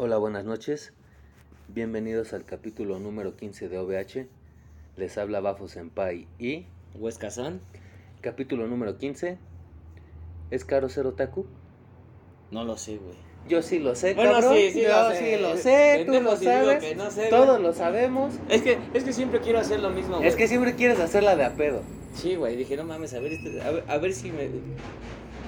[0.00, 0.92] Hola, buenas noches.
[1.66, 4.28] Bienvenidos al capítulo número 15 de OVH.
[4.96, 7.60] Les habla Bafo Senpai y Huesca San.
[8.20, 9.38] capítulo número 15.
[10.52, 11.46] ¿Es caro ser otaku?
[12.52, 13.16] No lo sé, güey.
[13.48, 14.54] Yo sí lo sé, Bueno, cabrón.
[14.54, 15.16] sí, sí Yo lo sé.
[15.36, 16.84] sí lo sé, tú lo sabes.
[16.84, 17.62] que no sé, Todos güey.
[17.62, 18.34] lo sabemos.
[18.48, 20.28] Es que, es que siempre quiero hacer lo mismo, güey.
[20.28, 21.82] Es que siempre quieres hacerla de a pedo.
[22.14, 22.54] Sí, güey.
[22.56, 24.48] Dije, no mames, a ver, este- a ver, a ver si me.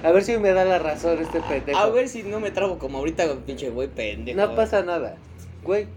[0.03, 1.77] A ver si me da la razón este pendejo.
[1.77, 4.39] A ver si no me trabo como ahorita, pinche güey pendejo.
[4.39, 5.17] No pasa nada.
[5.63, 5.87] Güey,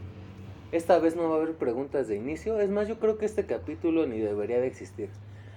[0.73, 2.61] esta vez no va a haber preguntas de inicio.
[2.61, 5.09] Es más, yo creo que este capítulo ni debería de existir.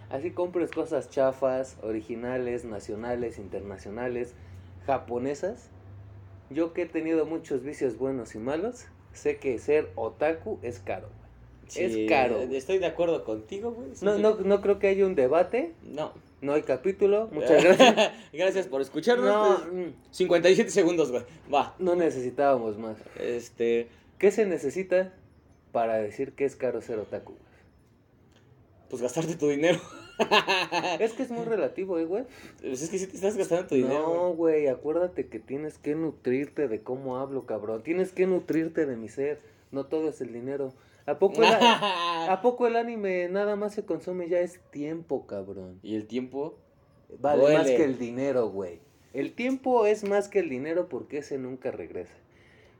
[0.09, 4.33] Así compres cosas chafas, originales, nacionales, internacionales,
[4.85, 5.69] japonesas.
[6.49, 11.09] Yo que he tenido muchos vicios buenos y malos, sé que ser otaku es caro.
[11.67, 12.39] Sí, es caro.
[12.39, 13.89] Estoy de acuerdo contigo, güey.
[14.01, 16.13] No, no, no creo que haya un debate, No.
[16.41, 17.29] No hay capítulo.
[17.31, 18.11] Muchas gracias.
[18.33, 19.25] Gracias por escucharnos.
[19.25, 21.23] No, pues, mm, 57 segundos, güey.
[21.53, 21.75] Va.
[21.79, 22.97] no necesitábamos más.
[23.19, 23.87] Este.
[24.19, 25.13] ¿Qué se necesita
[25.71, 27.33] para decir que es caro ser otaku?
[28.89, 29.79] Pues gastarte tu dinero.
[30.99, 32.23] Es que es muy relativo, ¿eh, güey.
[32.59, 33.99] Pues es que si te estás gastando tu dinero.
[33.99, 37.83] No, güey, acuérdate que tienes que nutrirte de cómo hablo, cabrón.
[37.83, 39.39] Tienes que nutrirte de mi ser.
[39.71, 40.73] No todo es el dinero.
[41.05, 45.25] ¿A poco el, a, ¿a poco el anime nada más se consume ya es tiempo,
[45.25, 45.79] cabrón?
[45.83, 46.57] y el tiempo.
[47.19, 47.57] Vale Duele.
[47.57, 48.81] más que el dinero, güey.
[49.13, 52.13] El tiempo es más que el dinero porque ese nunca regresa.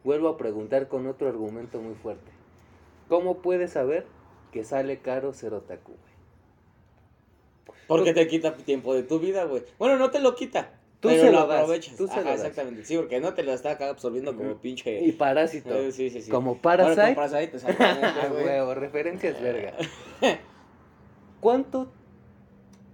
[0.03, 2.31] Vuelvo a preguntar con otro argumento muy fuerte.
[3.07, 4.05] ¿Cómo puedes saber
[4.51, 7.77] que sale caro ser otaku, güey?
[7.87, 9.63] Porque te quita tiempo de tu vida, güey.
[9.79, 10.76] Bueno, no te lo quita.
[10.99, 11.95] Tú pero se lo lo aprovechas.
[11.95, 12.83] tú se Ajá, lo exactamente.
[12.83, 14.99] Sí, porque no te lo está acá absorbiendo como pinche.
[14.99, 15.75] Y parásito.
[15.75, 16.31] Eh, sí, sí, sí.
[16.31, 17.01] Como Bueno, Parasite.
[17.01, 19.73] como Parasite, Ah, huevo, referencias verga.
[21.39, 21.87] ¿Cuánto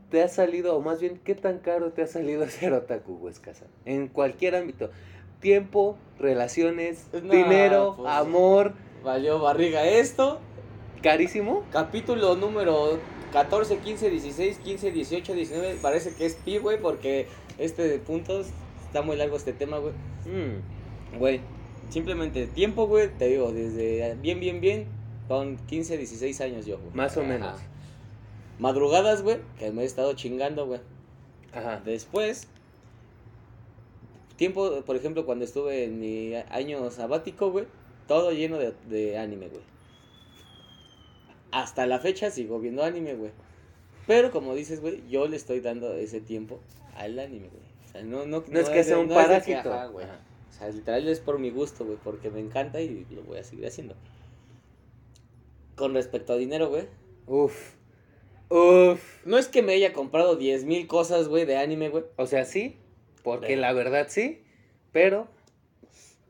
[0.10, 3.66] te ha salido, o más bien, qué tan caro te ha salido ser otaku, Huescasa?
[3.86, 4.90] En cualquier ámbito.
[5.40, 8.74] Tiempo, relaciones, No, dinero, pues- amor.
[9.04, 10.40] Valió barriga esto.
[11.02, 11.66] ¿Carísimo?
[11.72, 12.98] Capítulo número
[13.34, 15.76] 14, 15, 16, 15, 18, 19.
[15.82, 17.28] Parece que es pi, güey, porque
[17.58, 18.48] este de puntos
[18.86, 19.94] está muy largo este tema, güey.
[20.26, 21.42] Mm, Güey,
[21.90, 24.88] simplemente tiempo, güey, te digo, desde bien, bien, bien,
[25.28, 26.92] con 15, 16 años yo, güey.
[26.94, 27.30] Más o Ajá.
[27.30, 27.60] menos.
[28.60, 30.80] Madrugadas, güey, que me he estado chingando, güey.
[31.54, 31.82] Ajá.
[31.86, 32.48] Después,
[34.38, 37.66] tiempo, por ejemplo, cuando estuve en mi año sabático, güey,
[38.08, 39.62] todo lleno de, de anime, güey.
[41.52, 43.32] Hasta la fecha sigo viendo anime, güey.
[44.08, 46.60] Pero como dices, güey, yo le estoy dando ese tiempo
[46.96, 47.64] al anime, güey.
[47.88, 49.74] O sea, no, no, No es que sea un no parásito.
[49.74, 50.06] ajá, güey.
[50.06, 50.20] Ajá.
[50.50, 53.44] O sea, literal es por mi gusto, güey, porque me encanta y lo voy a
[53.44, 53.96] seguir haciendo.
[55.76, 56.88] Con respecto a dinero, güey.
[57.28, 57.74] Uf.
[58.50, 59.26] Uf.
[59.26, 62.04] No es que me haya comprado 10 mil cosas, güey, de anime, güey.
[62.18, 62.78] O sea, sí,
[63.24, 64.42] porque Pero- la verdad sí,
[64.92, 65.28] pero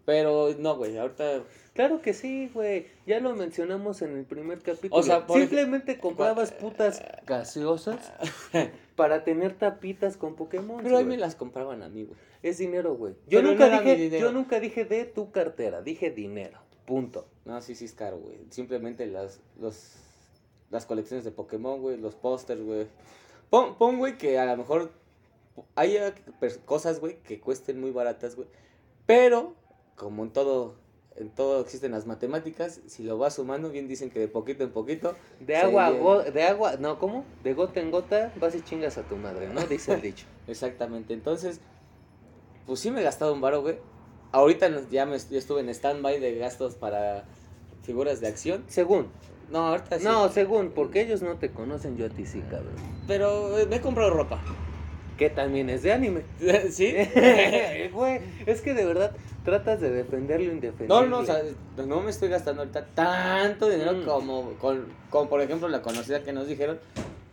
[0.06, 1.44] Pero no, güey, ahorita
[1.74, 2.86] Claro que sí, güey.
[3.08, 5.00] Ya lo mencionamos en el primer capítulo.
[5.00, 8.14] O sea, por Simplemente comprabas putas gaseosas
[8.96, 10.84] para tener tapitas con Pokémon.
[10.84, 12.18] Pero ahí me las compraban a mí, güey.
[12.44, 13.14] Es dinero, güey.
[13.28, 16.60] Yo Pero nunca no dije, yo nunca dije de tu cartera, dije dinero.
[16.86, 17.28] Punto.
[17.46, 18.38] No, sí, sí es caro, güey.
[18.50, 19.96] Simplemente las, los,
[20.70, 22.88] las colecciones de Pokémon, güey, los pósters, güey.
[23.50, 24.92] Pon, pon, güey, que a lo mejor
[25.76, 26.14] haya
[26.66, 28.48] cosas, güey, que cuesten muy baratas, güey.
[29.06, 29.56] Pero,
[29.96, 30.76] como en todo,
[31.16, 34.72] en todo existen las matemáticas, si lo vas sumando, bien dicen que de poquito en
[34.72, 35.16] poquito.
[35.40, 36.04] De agua, a bien.
[36.04, 37.26] go- de agua, no, ¿cómo?
[37.44, 39.62] De gota en gota vas y chingas a tu madre, ¿no?
[39.62, 40.26] Dice el dicho.
[40.48, 41.14] Exactamente.
[41.14, 41.60] Entonces,
[42.66, 43.78] pues sí me he gastado un varo, güey.
[44.32, 47.24] Ahorita ya me estuve en stand-by de gastos para
[47.84, 48.64] figuras de acción.
[48.68, 49.08] Según.
[49.52, 50.06] No, ahorita sí.
[50.06, 52.74] No, según, porque ellos no te conocen, yo a ti sí, cabrón.
[53.08, 54.42] Pero eh, me he comprado ropa.
[55.18, 56.22] Que también es de anime.
[56.72, 56.94] ¿Sí?
[57.92, 59.16] Güey, es que de verdad
[59.46, 60.88] tratas de defender lo indefendible.
[60.88, 61.42] No, no, o sea,
[61.86, 64.06] no me estoy gastando ahorita tanto dinero Mm.
[64.06, 66.80] como, con, como por ejemplo la conocida que nos dijeron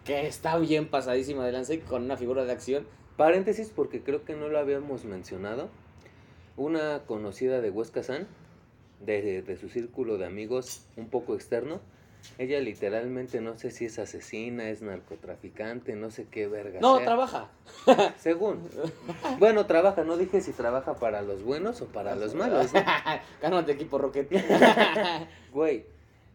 [0.04, 2.84] que está bien pasadísima de lanza y con una figura de acción.
[3.16, 5.68] Paréntesis, porque creo que no lo habíamos mencionado.
[6.56, 8.26] Una conocida de Huesca San,
[9.04, 11.80] de, de su círculo de amigos un poco externo,
[12.38, 16.80] ella literalmente no sé si es asesina, es narcotraficante, no sé qué verga.
[16.80, 17.04] No, sea.
[17.06, 17.48] trabaja.
[18.18, 18.60] Según.
[19.38, 22.80] Bueno, trabaja, no dije si trabaja para los buenos o para los malos, ¿no?
[23.40, 24.30] Cálmate, equipo Rocket.
[25.52, 25.84] Güey,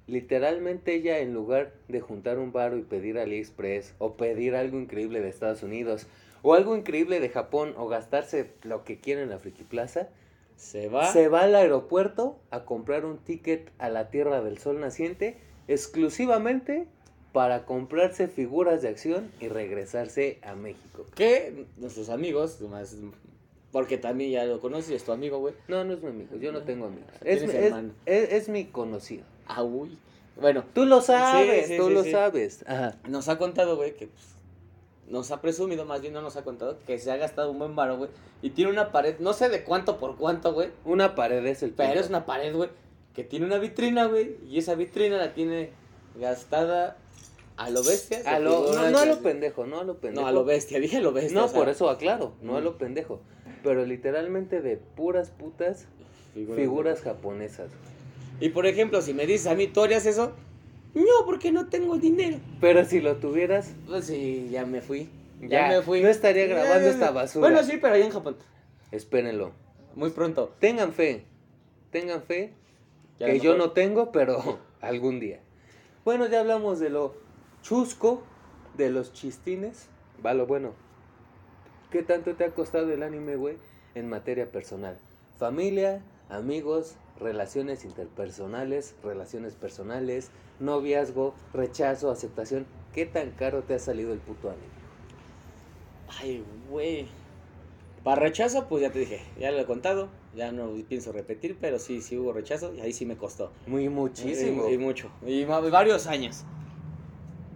[0.08, 5.22] literalmente ella en lugar de juntar un baro y pedir AliExpress o pedir algo increíble
[5.22, 6.08] de Estados Unidos
[6.42, 10.10] o algo increíble de Japón o gastarse lo que quiera en la Friki Plaza,
[10.58, 11.12] Se va.
[11.12, 16.88] se va al aeropuerto a comprar un ticket a la Tierra del Sol naciente exclusivamente
[17.32, 21.06] para comprarse figuras de acción y regresarse a México.
[21.16, 22.96] Que nuestros amigos, más
[23.72, 25.54] Porque también ya lo conoces, es tu amigo, güey.
[25.68, 27.10] No, no es mi amigo, yo no tengo amigos.
[27.26, 27.92] Es, mi- es, hermano.
[28.06, 29.26] es- es mi conocido.
[29.48, 29.98] Ah, uy.
[30.40, 32.64] Bueno, Tú lo sabes, sí, tú sí, lo sabes.
[32.68, 32.96] Ajá.
[33.08, 34.24] nos ha contado, güey, que pues,
[35.10, 37.76] nos ha presumido, más bien no nos ha contado, que se ha gastado un buen
[37.76, 38.10] varo, güey.
[38.42, 40.70] Y tiene una pared, no sé de cuánto por cuánto, güey.
[40.86, 42.02] Una pared es el Pero punto.
[42.02, 42.70] es una pared, güey,
[43.16, 44.36] que tiene una vitrina, güey.
[44.50, 45.70] Y esa vitrina la tiene
[46.20, 46.98] gastada
[47.58, 48.22] a lo bestia.
[48.22, 50.22] de A lo, no, a lo de- pendejo, no a lo pendejo.
[50.22, 51.34] No, a lo bestia, dije a lo bestia.
[51.40, 52.64] No, o sea, por eso aclaro, no a Mm.
[52.64, 53.22] lo pendejo.
[53.64, 55.88] Pero literalmente de puras putas
[56.34, 56.60] figuras.
[56.60, 57.72] figuras japonesas.
[58.40, 60.34] Y por ejemplo, si me dices a mí, ¿tú harías eso?
[60.94, 62.38] No, porque no tengo dinero.
[62.62, 65.10] Pero si lo tuvieras, Pues sí, ya me fui.
[65.42, 66.02] Ya, Ya, me fui.
[66.02, 67.48] no estaría grabando esta basura.
[67.50, 68.38] Bueno, sí, pero allá en Japón.
[68.92, 69.52] espérenlo.
[69.96, 70.54] Muy pronto.
[70.60, 71.24] Tengan fe,
[71.92, 72.54] tengan fe,
[73.20, 75.40] Ya que yo no tengo, pero algún día.
[76.04, 77.16] Bueno, ya hablamos de lo
[77.62, 78.22] chusco,
[78.76, 79.88] de los chistines.
[80.26, 80.74] Va lo bueno.
[81.92, 83.58] ¿Qué tanto te ha costado el anime, güey,
[83.96, 84.98] en materia personal?
[85.38, 90.30] Familia, amigos, relaciones interpersonales, relaciones personales,
[90.60, 92.66] noviazgo, rechazo, aceptación.
[92.94, 94.66] ¿Qué tan caro te ha salido el puto anime?
[96.20, 97.08] Ay, güey.
[98.06, 101.80] Para rechazo, pues ya te dije, ya lo he contado, ya no pienso repetir, pero
[101.80, 103.52] sí, sí hubo rechazo y ahí sí me costó.
[103.66, 104.70] Muy muchísimo.
[104.70, 105.10] Y, y mucho.
[105.26, 106.46] Y varios años.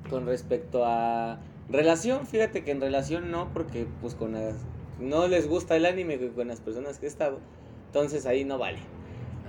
[0.09, 4.55] Con respecto a relación, fíjate que en relación no, porque pues con las...
[4.99, 7.37] No les gusta el anime con las personas que he estado.
[7.85, 8.79] Entonces ahí no vale.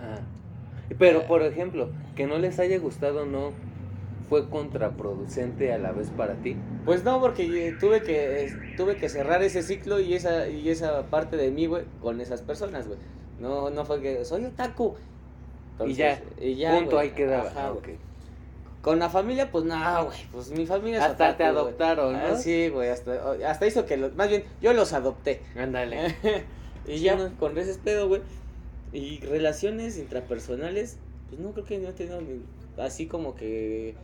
[0.03, 0.21] Ah.
[0.99, 3.53] Pero, por ejemplo, que no les haya gustado no
[4.31, 6.57] fue contraproducente a la vez para ti.
[6.87, 11.37] Pues no, porque tuve que tuve que cerrar ese ciclo y esa y esa parte
[11.37, 12.99] de mí, güey, con esas personas, güey.
[13.41, 14.95] No no fue que soy otaku.
[15.85, 17.09] y ya, y ya, punto güey.
[17.09, 17.51] ahí quedaba.
[17.51, 17.75] Ajá, Ah.
[18.83, 20.17] Con la familia, pues no, güey.
[20.33, 21.57] Pues mi familia es Hasta otaku, te güey.
[21.59, 22.19] adoptaron, ¿no?
[22.19, 22.89] Ah, sí, güey.
[22.89, 24.15] Hasta, hasta hizo que los.
[24.15, 25.43] Más bien, yo los adopté.
[25.55, 26.15] Ándale.
[26.87, 27.37] y ya, no.
[27.39, 28.23] con ese pedo, güey.
[28.93, 30.97] Y relaciones intrapersonales,
[31.29, 32.43] pues no creo que no he tenido ni-
[32.83, 33.97] así como que.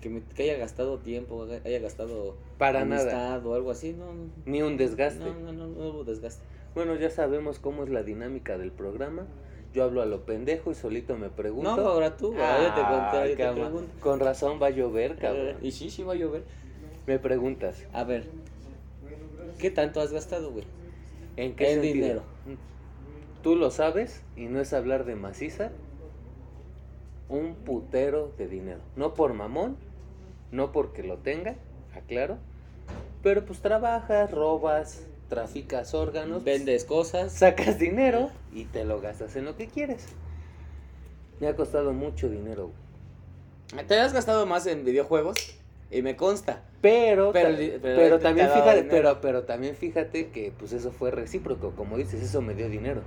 [0.00, 3.40] Que, me- que haya gastado tiempo, haya gastado Para nada.
[3.44, 3.92] o algo así.
[3.92, 4.24] No, no.
[4.44, 5.24] Ni un desgaste.
[5.24, 6.42] No, no, no, no hubo desgaste.
[6.74, 9.26] Bueno, ya sabemos cómo es la dinámica del programa.
[9.72, 11.76] Yo hablo a lo pendejo y solito me pregunto.
[11.76, 13.92] No, ahora tú, ahora te conté, yo te pregunto.
[14.00, 15.48] Con razón va a llover, cabrón.
[15.48, 16.44] Eh, Y sí, sí va a llover.
[17.06, 18.24] Me preguntas, A ver,
[19.58, 20.64] ¿qué tanto has gastado, güey?
[21.36, 22.22] ¿en qué En dinero.
[23.42, 25.70] Tú lo sabes y no es hablar de maciza.
[27.28, 28.80] Un putero de dinero.
[28.96, 29.76] No por mamón,
[30.56, 31.54] no porque lo tenga,
[31.94, 32.38] aclaro.
[33.22, 36.44] Pero pues trabajas, robas, traficas órganos.
[36.44, 37.32] Vendes cosas.
[37.32, 40.06] sacas dinero y te lo gastas en lo que quieres.
[41.40, 42.70] Me ha costado mucho dinero.
[43.86, 45.36] Te has gastado más en videojuegos
[45.90, 46.62] y me consta.
[46.80, 48.88] Pero, Pero también fíjate, dinero.
[48.90, 53.02] pero, pero también fíjate que pues eso fue recíproco, como dices, eso me dio dinero.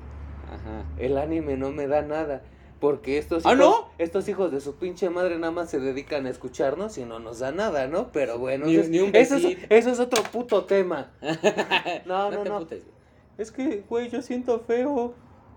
[0.51, 0.84] Ajá.
[0.98, 2.42] El anime no me da nada.
[2.79, 3.89] Porque estos ¿Ah, hijos, no?
[3.97, 7.39] estos hijos de su pinche madre nada más se dedican a escucharnos y no nos
[7.39, 8.11] da nada, ¿no?
[8.13, 9.65] Pero bueno, Ni- eso, es- ni un eso, es, besito.
[9.69, 11.11] eso es otro puto tema.
[12.05, 12.59] No, no, no.
[12.59, 12.95] putes, güey.
[13.37, 15.13] Es que, güey, yo siento feo.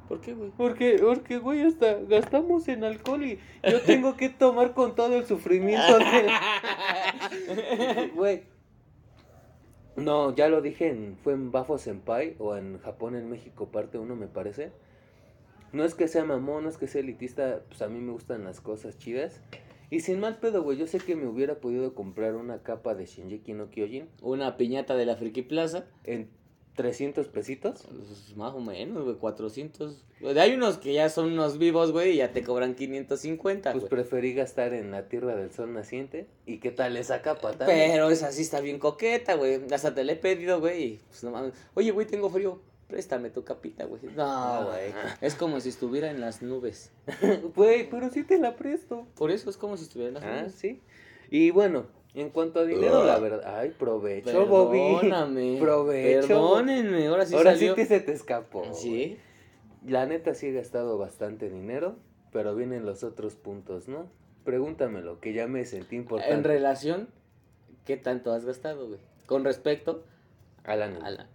[0.08, 0.50] ¿Por qué, güey?
[0.56, 3.38] Porque, porque, güey, hasta gastamos en alcohol y
[3.68, 8.10] yo tengo que tomar con todo el sufrimiento de...
[8.14, 8.42] Güey.
[9.96, 13.98] No, ya lo dije, en, fue en Bafo Senpai o en Japón, en México, parte
[13.98, 14.72] 1, me parece.
[15.72, 18.44] No es que sea mamón, no es que sea elitista, pues a mí me gustan
[18.44, 19.40] las cosas chidas.
[19.90, 23.04] Y sin mal pedo, güey, yo sé que me hubiera podido comprar una capa de
[23.04, 25.84] Shinjeki no Kyojin Una piñata de la Friki Plaza.
[26.04, 26.30] en
[26.76, 27.86] 300 pesitos.
[27.86, 30.04] Pues, más o menos, güey, 400.
[30.20, 33.84] Güey, Hay unos que ya son unos vivos, güey, y ya te cobran 550, Pues
[33.84, 36.26] preferí gastar en la tierra del sol naciente.
[36.46, 37.90] ¿Y qué tal esa capa también?
[37.92, 39.60] Pero esa sí está bien coqueta, güey.
[39.70, 40.82] Hasta te la he pedido, güey.
[40.82, 41.52] y, Pues no mames.
[41.74, 42.60] Oye, güey, tengo frío.
[42.92, 44.02] Préstame tu capita, güey.
[44.14, 44.92] No, güey.
[45.22, 46.90] Es como si estuviera en las nubes.
[47.56, 49.06] Güey, pero sí te la presto.
[49.16, 50.54] Por eso es como si estuviera en las Ah, nubes.
[50.54, 50.82] sí.
[51.30, 53.56] Y bueno, en cuanto a dinero, la verdad.
[53.58, 54.98] Ay, provecho, Bobby.
[55.00, 55.56] Perdóname.
[55.58, 56.28] Provecho.
[56.28, 57.74] Perdónenme, ahora sí Ahora salió.
[57.74, 58.74] sí te se te escapó.
[58.74, 59.16] Sí.
[59.86, 61.96] La neta sí he gastado bastante dinero,
[62.30, 64.06] pero vienen los otros puntos, ¿no?
[64.44, 66.34] Pregúntamelo, que ya me sentí importante.
[66.34, 67.08] En relación,
[67.86, 69.00] ¿qué tanto has gastado, güey?
[69.24, 70.04] Con respecto
[70.64, 71.06] Al anime.
[71.06, 71.26] a la...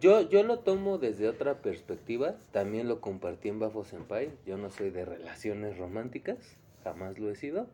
[0.00, 4.70] Yo, yo lo tomo desde otra perspectiva, también lo compartí en Bafo Senpai, yo no
[4.70, 6.38] soy de relaciones románticas,
[6.82, 7.66] jamás lo he sido,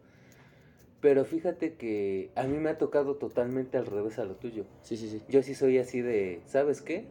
[1.00, 4.64] pero fíjate que a mí me ha tocado totalmente al revés a lo tuyo.
[4.82, 5.22] Sí, sí, sí.
[5.28, 7.04] Yo sí soy así de, ¿sabes qué?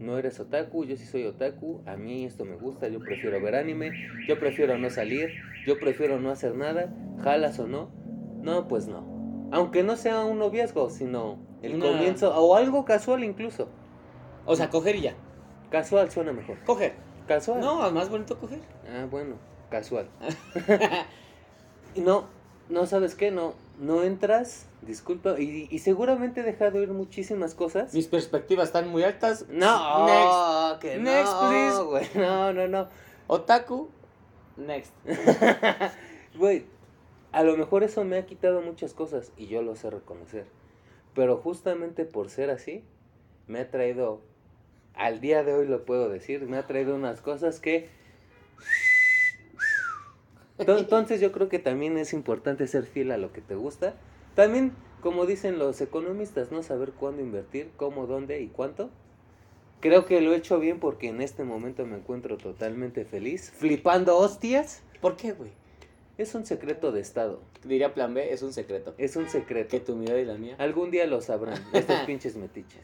[0.00, 3.54] No eres otaku, yo sí soy otaku, a mí esto me gusta, yo prefiero ver
[3.54, 3.92] anime,
[4.26, 5.30] yo prefiero no salir,
[5.66, 7.90] yo prefiero no hacer nada, jalas o no,
[8.42, 9.06] no, pues no.
[9.52, 13.68] Aunque no sea un noviazgo, sino el Una- comienzo, o algo casual incluso.
[14.48, 15.14] O sea, coger y ya.
[15.70, 16.58] Casual suena mejor.
[16.64, 16.94] Coger.
[17.26, 17.60] Casual.
[17.60, 18.60] No, más bonito coger.
[18.90, 19.36] Ah, bueno,
[19.70, 20.08] casual.
[21.94, 22.26] Y no,
[22.68, 27.92] no sabes qué, no, no entras, disculpa, y, y seguramente he dejado ir muchísimas cosas.
[27.94, 29.46] Mis perspectivas están muy altas.
[29.48, 30.80] No, Next.
[30.80, 32.18] que Next, no, please.
[32.18, 32.88] no, no, no.
[33.26, 33.88] Otaku.
[34.56, 34.92] Next.
[36.36, 36.66] Güey,
[37.32, 40.46] a lo mejor eso me ha quitado muchas cosas y yo lo sé reconocer.
[41.14, 42.84] Pero justamente por ser así,
[43.48, 44.20] me ha traído,
[44.98, 47.88] al día de hoy lo puedo decir, me ha traído unas cosas que...
[50.58, 53.94] Ento- Entonces yo creo que también es importante ser fiel a lo que te gusta.
[54.34, 58.90] También, como dicen los economistas, no saber cuándo invertir, cómo, dónde y cuánto.
[59.80, 64.16] Creo que lo he hecho bien porque en este momento me encuentro totalmente feliz, flipando
[64.16, 64.82] hostias.
[65.00, 65.52] ¿Por qué, güey?
[66.18, 67.40] Es un secreto de Estado.
[67.64, 68.92] Diría plan B, es un secreto.
[68.98, 69.68] Es un secreto.
[69.70, 70.56] Que tu mirada y la mía.
[70.58, 72.82] Algún día lo sabrán, estos pinches metiches.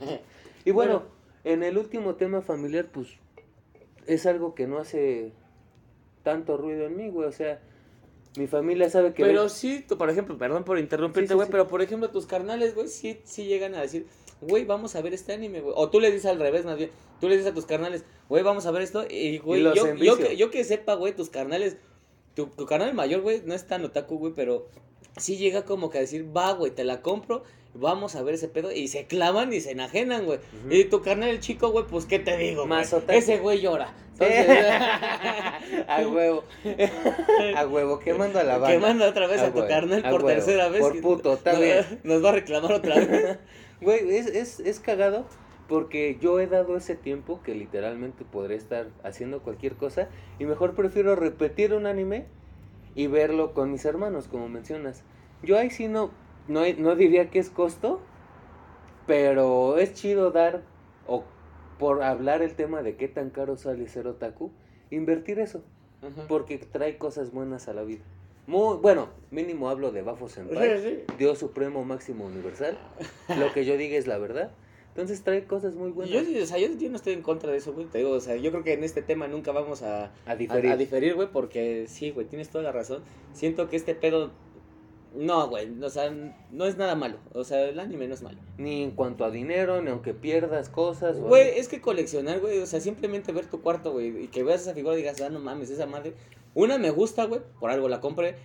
[0.64, 1.04] Y bueno,
[1.44, 3.08] en el último tema familiar, pues
[4.06, 5.32] es algo que no hace
[6.22, 7.28] tanto ruido en mí, güey.
[7.28, 7.60] O sea,
[8.36, 9.24] mi familia sabe que.
[9.24, 11.52] Pero sí, tú, por ejemplo, perdón por interrumpirte, Sí, sí, güey, sí.
[11.52, 14.06] pero por ejemplo, tus carnales, güey, sí, sí llegan a decir,
[14.40, 15.74] güey, vamos a ver este anime, güey.
[15.76, 16.90] O tú le dices al revés, más bien.
[17.20, 19.04] Tú le dices a tus carnales, güey, vamos a ver esto.
[19.08, 21.76] Y, güey, yo, que, yo que sepa, güey, tus carnales,
[22.34, 24.68] tu, tu carnal mayor, güey, no es tan otaku, güey, pero
[25.16, 27.42] sí llega como que a decir, va, güey, te la compro.
[27.74, 28.72] Vamos a ver ese pedo.
[28.72, 30.40] Y se clavan y se enajenan, güey.
[30.68, 32.66] Y tu carnal, el chico, güey, pues, ¿qué te digo?
[32.66, 33.18] Más güey?
[33.18, 33.94] Ese güey llora.
[34.12, 34.46] Entonces,
[35.88, 36.44] a huevo.
[37.56, 38.74] a huevo, quemando a la banda.
[38.74, 40.28] Que manda otra vez a, tu carnal por huevo.
[40.28, 40.80] tercera vez.
[40.80, 42.00] Por puto, está nos, bien.
[42.04, 43.38] nos va a reclamar otra vez.
[43.80, 45.24] Güey, es, es, es cagado
[45.66, 50.08] porque yo he dado ese tiempo que literalmente podría estar haciendo cualquier cosa
[50.38, 52.26] y mejor prefiero repetir un anime
[52.94, 55.02] y verlo con mis hermanos, como mencionas.
[55.42, 56.10] Yo ahí sí no,
[56.50, 58.00] no, no diría que es costo,
[59.06, 60.62] pero es chido dar,
[61.06, 61.24] o
[61.78, 64.50] por hablar el tema de qué tan caro sale ser otaku,
[64.90, 65.62] invertir eso,
[66.28, 68.02] porque trae cosas buenas a la vida.
[68.46, 70.80] Muy, bueno, mínimo hablo de Bafo Senpai.
[70.80, 71.14] Sí, sí.
[71.18, 72.76] Dios supremo máximo universal.
[73.38, 74.50] Lo que yo diga es la verdad.
[74.88, 76.12] Entonces trae cosas muy buenas.
[76.12, 77.86] Yo, o sea, yo, yo no estoy en contra de eso, güey.
[77.86, 80.36] Te digo, o sea, yo creo que en este tema nunca vamos a, a a,
[80.36, 80.72] diferir.
[80.72, 83.02] a diferir, güey, porque sí, güey, tienes toda la razón.
[83.32, 84.32] Siento que este pedo.
[85.14, 86.10] No, güey, o sea,
[86.52, 87.18] no es nada malo.
[87.34, 88.38] O sea, el anime no es malo.
[88.58, 91.16] Ni en cuanto a dinero, ni aunque pierdas cosas.
[91.16, 94.44] o- Güey, es que coleccionar, güey, o sea, simplemente ver tu cuarto, güey, y que
[94.44, 96.14] veas esa figura y digas, ah, no mames, esa madre.
[96.54, 98.36] Una me gusta, güey, por algo la compré,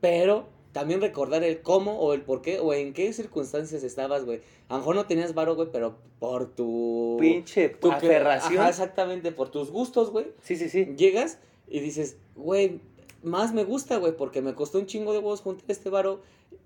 [0.00, 4.40] pero también recordar el cómo o el por qué o en qué circunstancias estabas, güey.
[4.68, 7.16] A lo mejor no tenías varo, güey, pero por tu...
[7.20, 8.60] Pinche tu que- aferración.
[8.60, 10.26] Ajá, exactamente, por tus gustos, güey.
[10.42, 10.94] Sí, sí, sí.
[10.96, 11.38] Llegas
[11.68, 12.80] y dices, güey,
[13.22, 16.22] más me gusta, güey, porque me costó un chingo de huevos juntar este varo.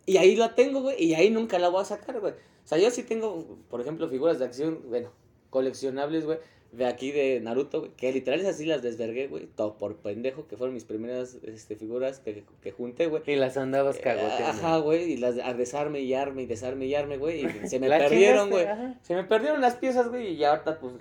[0.06, 2.32] Y ahí la tengo, güey, y ahí nunca la voy a sacar, güey.
[2.32, 5.11] O sea, yo sí tengo, por ejemplo, figuras de acción, bueno,
[5.50, 6.38] coleccionables, güey,
[6.73, 10.46] de aquí de Naruto, güey, que literal es así las desvergué, güey, todo por pendejo,
[10.46, 13.23] que fueron mis primeras este, figuras que, que junté, güey.
[13.26, 14.46] Y las andabas cagoteando.
[14.46, 17.78] Ajá, güey, y las a desarme y arme y desarme y arme, güey, y se
[17.78, 18.66] me perdieron, güey.
[19.02, 20.94] Se me perdieron las piezas, güey, y ya ahorita, pues,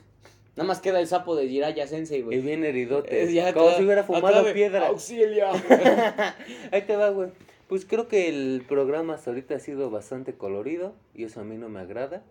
[0.55, 2.37] nada más queda el sapo de Jiraiya Sensei, güey.
[2.37, 3.23] Y bien heridote.
[3.23, 4.87] Es ya como acá- si hubiera fumado de, piedra.
[4.87, 5.47] ¡Auxilio!
[6.71, 7.29] Ahí te va, güey.
[7.67, 11.57] Pues creo que el programa hasta ahorita ha sido bastante colorido y eso a mí
[11.57, 12.23] no me agrada.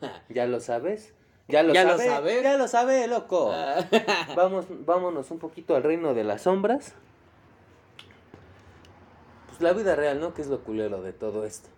[0.28, 1.14] Ya lo sabes.
[1.48, 2.06] Ya lo ¿Ya lo sabes.
[2.06, 2.42] sabes?
[2.42, 3.50] Ya lo sabe, loco.
[3.52, 3.86] Ah.
[4.36, 6.94] Vamos, vámonos un poquito al reino de las sombras.
[9.48, 10.34] Pues la vida real, ¿no?
[10.34, 11.68] Que es lo culero de todo esto.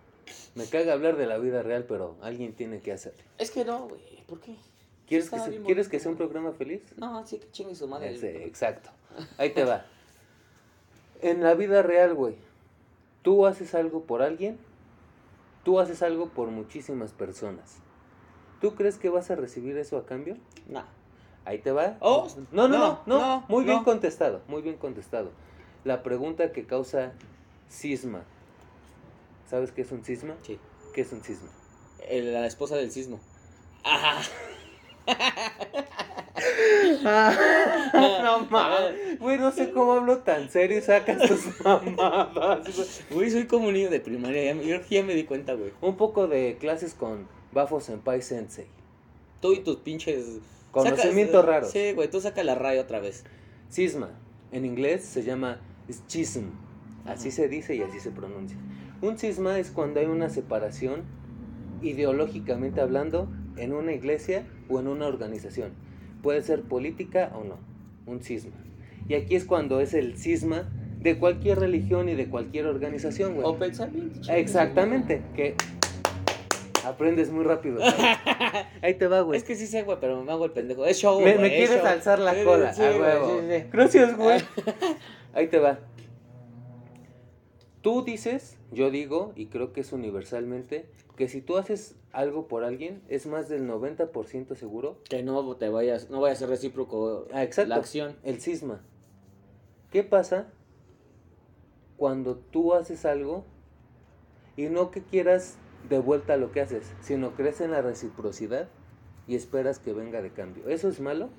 [0.55, 3.23] Me caga hablar de la vida real, pero alguien tiene que hacerlo.
[3.37, 4.55] es que no, güey, ¿por qué?
[5.07, 6.81] ¿Quieres, que, Está se- bien ¿quieres bonito, que sea un programa feliz?
[6.97, 8.13] No, sí que chingue su madre.
[8.13, 8.89] Ese, exacto.
[9.37, 9.85] Ahí te va.
[11.21, 12.35] En la vida real, güey,
[13.23, 14.57] tú haces algo por alguien,
[15.63, 17.77] tú haces algo por muchísimas personas.
[18.61, 20.37] ¿Tú crees que vas a recibir eso a cambio?
[20.67, 20.83] No.
[21.45, 21.95] Ahí te va.
[22.01, 25.31] Oh, no, no, no, no, no, no, Muy bien contestado, muy bien contestado.
[25.85, 27.13] La pregunta que causa
[27.69, 28.23] cisma.
[29.49, 30.35] ¿Sabes qué es un cisma?
[30.43, 30.59] Sí.
[30.93, 31.47] ¿Qué es un cisma?
[32.09, 33.19] El- la esposa del sismo.
[33.83, 34.21] Ajá.
[38.23, 39.19] no mames.
[39.19, 43.01] Güey, no sé cómo hablo tan serio y sacas tus mamadas.
[43.11, 43.29] güey.
[43.31, 44.53] Soy como un niño de primaria.
[44.53, 45.71] Ya, yo ya me di cuenta, güey.
[45.81, 48.67] Un poco de clases con Bafo Senpai Sensei.
[49.41, 50.39] Tú y tus pinches.
[50.71, 51.71] Conocimientos sacas- raros.
[51.71, 53.23] Sí, güey, tú saca la raya otra vez.
[53.71, 54.09] Cisma.
[54.51, 55.59] En inglés se llama
[55.91, 56.45] schism.
[57.05, 58.57] Así se dice y así se pronuncia.
[59.01, 61.03] Un cisma es cuando hay una separación
[61.81, 65.71] ideológicamente hablando en una iglesia o en una organización.
[66.21, 67.57] Puede ser política o no.
[68.05, 68.55] Un cisma.
[69.07, 73.45] Y aquí es cuando es el cisma de cualquier religión y de cualquier organización, güey.
[73.47, 74.19] O pensamiento.
[74.31, 75.55] Exactamente, que
[76.87, 77.79] Aprendes muy rápido.
[78.81, 79.37] Ahí te va, güey.
[79.37, 80.85] Es que sí sé, güey, pero me hago el pendejo.
[80.85, 81.85] Es show, Me, güey, me es quieres show.
[81.91, 82.73] alzar la cola.
[82.73, 83.41] sí, a güey, huevo.
[83.41, 83.63] sí, sí.
[83.73, 84.39] Gracias, güey.
[85.33, 85.79] Ahí te va.
[87.81, 90.85] Tú dices, yo digo, y creo que es universalmente,
[91.17, 94.97] que si tú haces algo por alguien, es más del 90% seguro.
[95.07, 97.69] Que no te vayas, no vaya a ser recíproco Ah, exacto.
[97.69, 98.15] la acción.
[98.23, 98.81] El cisma.
[99.91, 100.47] ¿Qué pasa
[101.95, 103.45] cuando tú haces algo
[104.55, 105.57] y no que quieras
[105.89, 108.67] de vuelta lo que haces, sino crees en la reciprocidad
[109.27, 110.67] y esperas que venga de cambio?
[110.69, 111.29] ¿Eso es malo?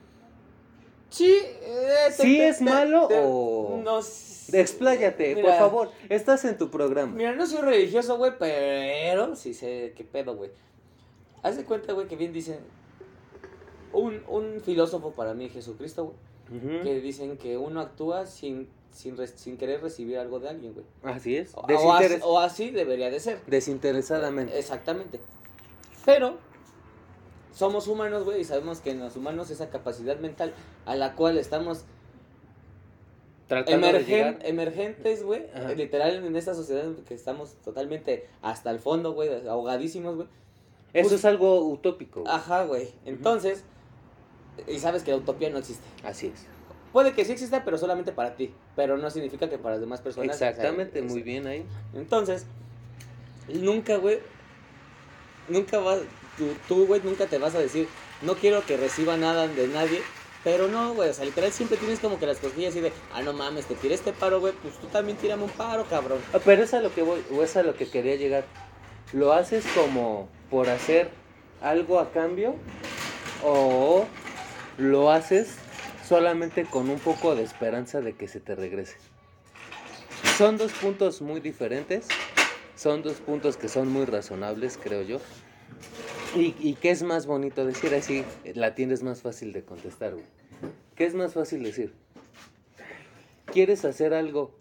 [1.10, 4.60] Sí, eh, te- ¿Sí te- es te- malo o- No sé.
[4.60, 5.90] Expláyate, por favor.
[6.08, 7.12] Estás en tu programa.
[7.14, 10.50] Mira, no soy religioso, güey, pero sí sé qué pedo, güey.
[11.42, 12.58] Haz de cuenta, güey, que bien dicen.
[13.92, 16.14] Un, un filósofo para mí, Jesucristo,
[16.50, 20.72] güey, que dicen que uno actúa sin, sin, re- sin querer recibir algo de alguien,
[20.74, 20.84] güey.
[21.02, 21.52] Así es.
[22.22, 23.40] O así debería de ser.
[23.46, 24.58] Desinteresadamente.
[24.58, 25.20] Exactamente.
[26.04, 26.38] Pero
[27.58, 30.54] somos humanos, güey, y sabemos que en los humanos esa capacidad mental
[30.86, 31.84] a la cual estamos
[33.48, 38.70] Tratando de emergen- llegar- emergentes, güey, literal en esta sociedad en que estamos totalmente hasta
[38.70, 40.28] el fondo, güey, ahogadísimos, güey.
[40.92, 42.24] Eso pues- es algo utópico.
[42.28, 42.90] Ajá, güey.
[43.06, 43.64] Entonces,
[44.68, 45.84] y sabes que la utopía no existe.
[46.04, 46.46] Así es.
[46.92, 50.00] Puede que sí exista, pero solamente para ti, pero no significa que para las demás
[50.00, 50.36] personas.
[50.36, 51.64] o sea, Exactamente, es- muy bien ahí.
[51.94, 52.46] Entonces,
[53.48, 54.20] nunca, güey,
[55.48, 56.00] nunca vas,
[56.68, 57.88] tú, güey, nunca te vas a decir,
[58.22, 60.02] no quiero que reciba nada de nadie,
[60.44, 63.22] pero no, güey, o sea, literal siempre tienes como que las cosquillas así de, ah,
[63.22, 66.18] no mames, te tiré este paro, güey, pues tú también tírame un paro, cabrón.
[66.32, 68.44] Ah, Pero es a lo que voy, o es a lo que quería llegar.
[69.12, 71.10] ¿Lo haces como por hacer
[71.62, 72.54] algo a cambio?
[73.42, 74.06] ¿O
[74.76, 75.56] lo haces
[76.06, 78.96] solamente con un poco de esperanza de que se te regrese?
[80.36, 82.06] Son dos puntos muy diferentes.
[82.76, 85.18] Son dos puntos que son muy razonables, creo yo.
[86.36, 88.24] ¿Y, y qué es más bonito decir así?
[88.54, 90.24] La tienes más fácil de contestar, güey.
[90.94, 91.92] ¿Qué es más fácil decir?
[93.46, 94.52] ¿Quieres hacer algo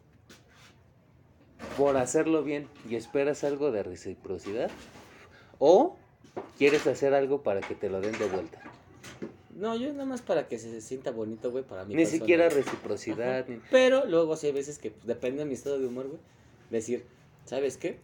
[1.78, 4.72] por hacerlo bien y esperas algo de reciprocidad?
[5.60, 5.98] ¿O
[6.58, 8.62] quieres hacer algo para que te lo den de vuelta?
[9.56, 12.20] No, yo nada más para que se sienta bonito, güey, para mi Ni persona.
[12.20, 13.48] siquiera reciprocidad.
[13.48, 16.20] Ni- Pero luego sí hay veces que, pues, depende de mi estado de humor, güey,
[16.70, 17.04] decir,
[17.46, 17.98] ¿sabes qué?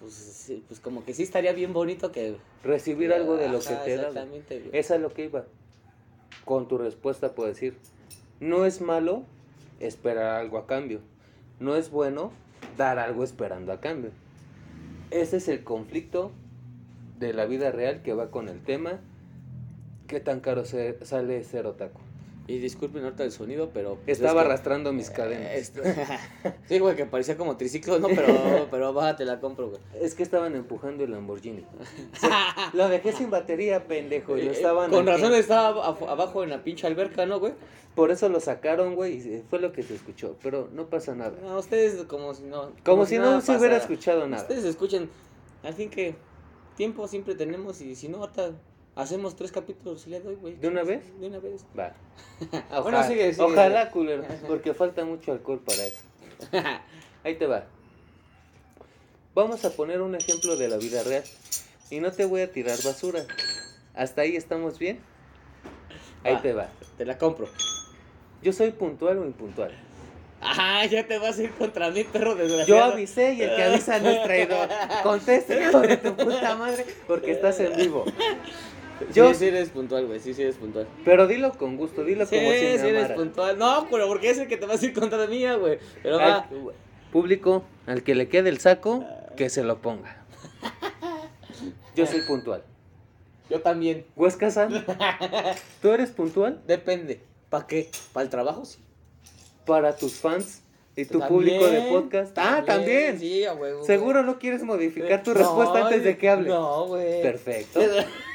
[0.00, 2.36] Pues, sí, pues como que sí estaría bien bonito que...
[2.64, 4.08] Recibir algo de lo que te he dado.
[4.08, 4.70] Exactamente, güey.
[4.78, 5.44] Es lo que iba.
[6.44, 7.76] Con tu respuesta puedo decir,
[8.40, 9.24] no es malo
[9.78, 11.00] esperar algo a cambio.
[11.58, 12.32] No es bueno
[12.76, 14.10] dar algo esperando a cambio.
[15.10, 16.32] Ese es el conflicto
[17.18, 19.00] de la vida real que va con el tema.
[20.06, 22.00] ¿Qué tan caro se- sale ser otaku?
[22.50, 23.96] Y disculpen ahorita el sonido, pero...
[24.04, 25.52] pues, Estaba es que- arrastrando mis cadenas.
[25.52, 25.82] Eh, esto-
[26.68, 28.08] sí, güey, que parecía como triciclo, ¿no?
[28.08, 29.80] Pero, pero va, te la compro, güey.
[30.00, 31.64] Es que estaban empujando el Lamborghini.
[32.72, 34.36] Lo dejé sin batería, pendejo.
[34.36, 37.52] Y lo Eh, estaban Con razón estaba ab- abajo en la pinche alberca, ¿no, güey?
[37.94, 40.36] Por eso lo sacaron, güey, y fue lo que se escuchó.
[40.42, 41.34] Pero no pasa nada.
[41.42, 42.72] No, ustedes como si no...
[42.84, 44.42] Como si no se hubiera escuchado nada.
[44.42, 45.08] Ustedes escuchen,
[45.62, 46.14] al fin que
[46.76, 48.52] tiempo siempre tenemos y si no, ahorita
[49.00, 50.54] hacemos tres capítulos día de hoy, güey.
[50.56, 51.02] ¿De una vez?
[51.20, 51.64] De una vez.
[51.78, 51.92] Va.
[52.50, 53.44] Bueno, Ojalá, sigue, sigue.
[53.44, 56.00] ojalá, culero, porque falta mucho alcohol para eso.
[57.24, 57.64] Ahí te va.
[59.34, 61.22] Vamos a poner un ejemplo de la vida real.
[61.90, 63.20] Y no te voy a tirar basura.
[63.94, 65.00] ¿Hasta ahí estamos bien?
[66.24, 66.42] Ahí Va.
[66.42, 66.68] te va.
[66.96, 67.48] Te la compro.
[68.42, 69.72] ¿Yo soy puntual o impuntual?
[70.40, 72.92] Ajá, ya te vas a ir contra mí, perro Yo desgraciado.
[72.92, 74.68] avisé y el que avisa no es traidor.
[75.02, 78.04] Contesta, hijo de tu puta madre, porque estás en vivo.
[79.14, 80.86] Yo, Sí, sí eres puntual, güey, sí, sí eres puntual.
[81.04, 83.58] pero dilo con gusto, dilo Sí, como si me sí eres puntual.
[83.58, 85.78] No, pero porque es el que te vas a ir contra mía, güey.
[86.02, 86.36] Pero va.
[86.40, 86.44] Al-
[87.12, 89.04] público, al que le quede el saco,
[89.36, 90.16] que se lo ponga.
[91.96, 92.62] Yo soy puntual.
[93.48, 94.06] Yo también.
[94.14, 94.84] Huesca San,
[95.82, 96.60] ¿tú eres puntual?
[96.66, 97.20] Depende.
[97.48, 97.90] ¿Para qué?
[98.12, 98.64] ¿Para el trabajo?
[98.64, 98.78] Sí.
[99.66, 100.62] Para tus fans
[100.94, 102.32] y tu También, público de podcast.
[102.38, 103.18] Ah, también.
[103.18, 103.82] Sí, a huevo.
[103.84, 106.48] Seguro no quieres modificar tu No, respuesta antes de que hable.
[106.48, 107.22] No, güey.
[107.22, 107.80] Perfecto.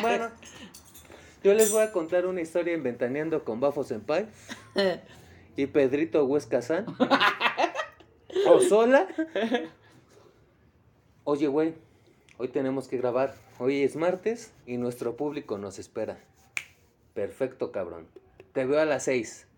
[0.00, 0.30] Bueno,
[1.42, 4.26] yo les voy a contar una historia en Ventaneando con Bafo Senpai
[5.56, 6.86] y Pedrito Huesca San.
[8.48, 9.08] O sola.
[11.24, 11.74] Oye, güey,
[12.38, 13.34] hoy tenemos que grabar.
[13.58, 16.18] Hoy es martes y nuestro público nos espera.
[17.14, 18.06] Perfecto, cabrón.
[18.52, 19.48] Te veo a las seis.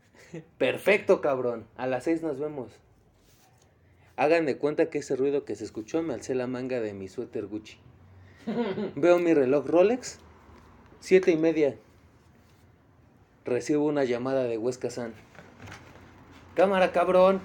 [0.58, 1.66] Perfecto, cabrón.
[1.76, 2.70] A las seis nos vemos.
[4.16, 7.08] Hagan de cuenta que ese ruido que se escuchó me alcé la manga de mi
[7.08, 7.78] suéter Gucci.
[8.96, 10.18] Veo mi reloj Rolex.
[11.00, 11.76] Siete y media.
[13.44, 15.14] Recibo una llamada de Huesca San.
[16.54, 17.40] Cámara, cabrón.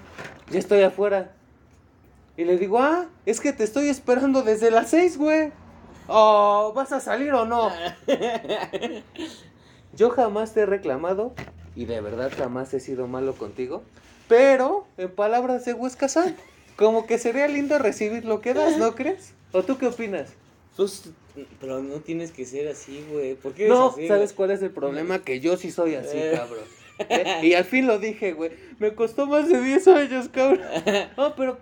[0.50, 1.34] Ya estoy afuera.
[2.36, 5.52] Y le digo, ah, es que te estoy esperando desde las seis, güey.
[6.08, 7.72] Oh, ¿vas a salir o no?
[9.96, 11.34] Yo jamás te he reclamado
[11.76, 13.84] y de verdad jamás he sido malo contigo.
[14.28, 16.08] Pero, en palabras de Huesca
[16.76, 19.34] como que sería lindo recibir lo que das, ¿no crees?
[19.52, 20.34] ¿O tú qué opinas?
[20.76, 21.12] Pues,
[21.60, 23.36] pero no tienes que ser así, güey.
[23.36, 24.36] ¿Por qué eres No, así, ¿sabes güey?
[24.38, 25.20] cuál es el problema?
[25.20, 26.32] Que yo sí soy así, Eh.
[26.36, 26.64] cabrón.
[27.10, 27.40] ¿Eh?
[27.44, 28.52] Y al fin lo dije, güey.
[28.80, 30.62] Me costó más de 10 años, cabrón.
[31.18, 31.58] No, pero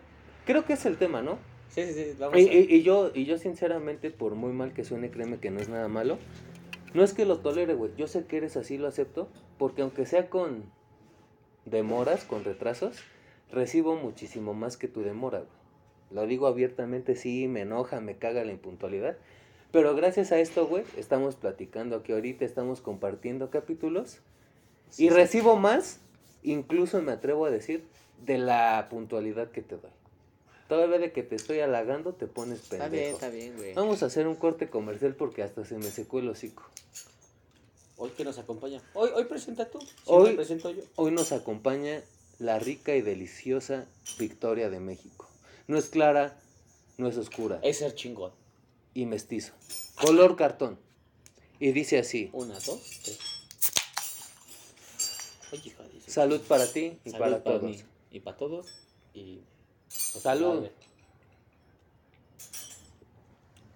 [0.45, 1.38] creo que es el tema, ¿no?
[1.69, 2.15] Sí, sí, sí.
[2.19, 2.54] Vamos Y, a...
[2.54, 5.69] y- y yo, y yo sinceramente, por muy mal que suene, créeme que no es
[5.69, 6.17] nada malo.
[6.93, 7.91] No es que lo tolere, güey.
[7.97, 9.30] Yo sé que eres así, lo acepto.
[9.58, 10.65] Porque aunque sea con
[11.65, 12.97] demoras, con retrasos,
[13.52, 15.61] recibo muchísimo más que tu demora, güey.
[16.13, 19.17] Lo digo abiertamente, sí, me enoja, me caga la impuntualidad.
[19.71, 24.19] Pero gracias a esto, güey, estamos platicando aquí ahorita, estamos compartiendo capítulos.
[24.89, 25.13] Sí, y sí.
[25.15, 26.00] recibo más,
[26.43, 27.86] incluso me atrevo a decir,
[28.26, 29.89] de la puntualidad que te doy.
[30.67, 32.84] Todavía de que te estoy halagando, te pones pendejo.
[32.86, 33.74] Está bien, está bien, güey.
[33.74, 36.63] Vamos a hacer un corte comercial porque hasta se me secó el hocico.
[37.97, 38.82] Hoy que nos acompaña.
[38.93, 39.80] Hoy, hoy presenta tú.
[40.06, 40.82] Hoy- Hoy presento yo.
[40.95, 42.02] Hoy nos acompaña
[42.39, 43.86] la rica y deliciosa
[44.17, 45.28] Victoria de México.
[45.72, 46.38] No es clara,
[46.98, 47.62] no es oscura.
[47.64, 48.34] Es ser chingón.
[48.94, 49.54] Y mestizo.
[49.96, 50.78] Color cartón.
[51.62, 52.30] Y dice así.
[52.34, 53.20] Una, dos, tres.
[55.54, 57.64] Oye, hija Salud para ti y Salud para todos.
[57.64, 57.82] mí
[58.12, 58.84] Y para todos.
[59.14, 59.40] Y.
[59.88, 60.68] pues, Salud.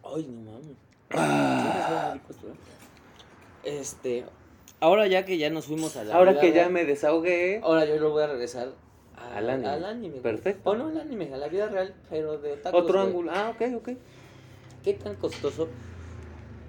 [0.03, 0.77] Ay, no mames.
[1.11, 2.19] Ah.
[3.63, 4.25] Este.
[4.81, 6.13] Ahora ya que ya nos fuimos a la.
[6.13, 7.61] Ahora vida que ya me desahogué.
[7.63, 8.73] Ahora yo lo voy a regresar
[9.33, 9.69] Al anime.
[9.69, 10.19] Al anime.
[10.19, 10.69] Perfecto.
[10.69, 12.83] O no al anime, a la vida real, pero de tacos.
[12.83, 13.07] Otro güey.
[13.07, 13.31] ángulo.
[13.33, 13.89] Ah, ok, ok.
[14.83, 15.67] ¿Qué tan costoso?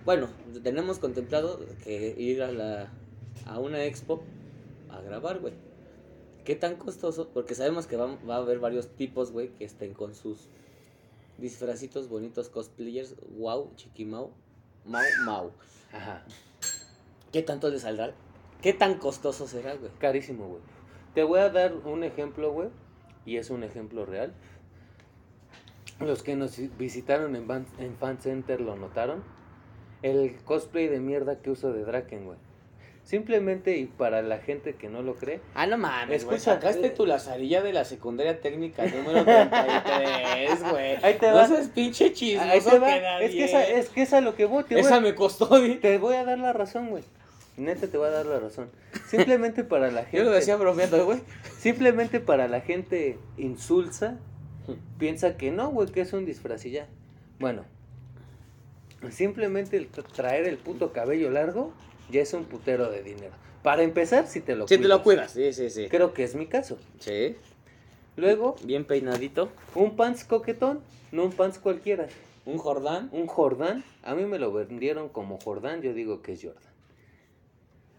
[0.05, 0.29] Bueno,
[0.62, 2.92] tenemos contemplado que ir a la
[3.45, 4.23] a una expo
[4.88, 5.55] a grabar, güey.
[6.45, 7.29] ¿Qué tan costoso?
[7.35, 10.49] Porque sabemos que va, va a haber varios tipos, güey, que estén con sus
[11.38, 13.16] disfracitos bonitos cosplayers.
[13.37, 14.31] Wow, chiquimau,
[14.85, 15.51] mau, mau.
[15.92, 16.25] Ajá.
[17.33, 18.14] ¿Qué tanto les saldrá?
[18.62, 19.90] ¿Qué tan costoso será, güey?
[19.99, 20.62] Carísimo, güey.
[21.16, 22.68] Te voy a dar un ejemplo, güey.
[23.24, 24.33] Y es un ejemplo real.
[25.98, 29.24] Los que nos visitaron en, Van- en Fan Center lo notaron.
[30.02, 32.38] El cosplay de mierda que uso de Draken, güey.
[33.02, 36.37] Simplemente, y para la gente que no lo cree, Ah, no mames, güey.
[36.37, 36.90] Escucha, Sacaste eh.
[36.90, 40.96] tu lazarilla de la secundaria técnica número 33, güey.
[41.02, 41.46] Ahí te no va.
[41.46, 42.87] seas pinche chismoso ahí te va.
[42.88, 43.26] que nadie.
[43.26, 44.64] Es que, esa, es que es a lo que voy.
[44.64, 45.76] Te voy, Esa me costó, di.
[45.76, 47.05] te voy a dar la razón, güey.
[47.57, 48.69] Neta, te voy a dar la razón.
[49.09, 50.16] Simplemente para la gente.
[50.19, 51.21] Yo lo decía bromeando, güey.
[51.59, 54.19] Simplemente para la gente insulsa,
[54.99, 56.87] piensa que no, güey, que es un disfraz y ya.
[57.38, 57.64] Bueno,
[59.11, 61.73] simplemente el tra- traer el puto cabello largo
[62.11, 63.33] ya es un putero de dinero.
[63.62, 65.88] Para empezar, si te lo Si te lo cuidas, sí, sí, sí.
[65.88, 66.79] Creo que es mi caso.
[67.01, 67.37] Sí.
[68.16, 69.51] Luego, Bien peinadito.
[69.75, 70.81] un pants coquetón,
[71.12, 72.07] no un pants cualquiera.
[72.45, 73.09] Un Jordán.
[73.12, 76.62] Un Jordán, a mí me lo vendieron como Jordán, yo digo que es Jordan.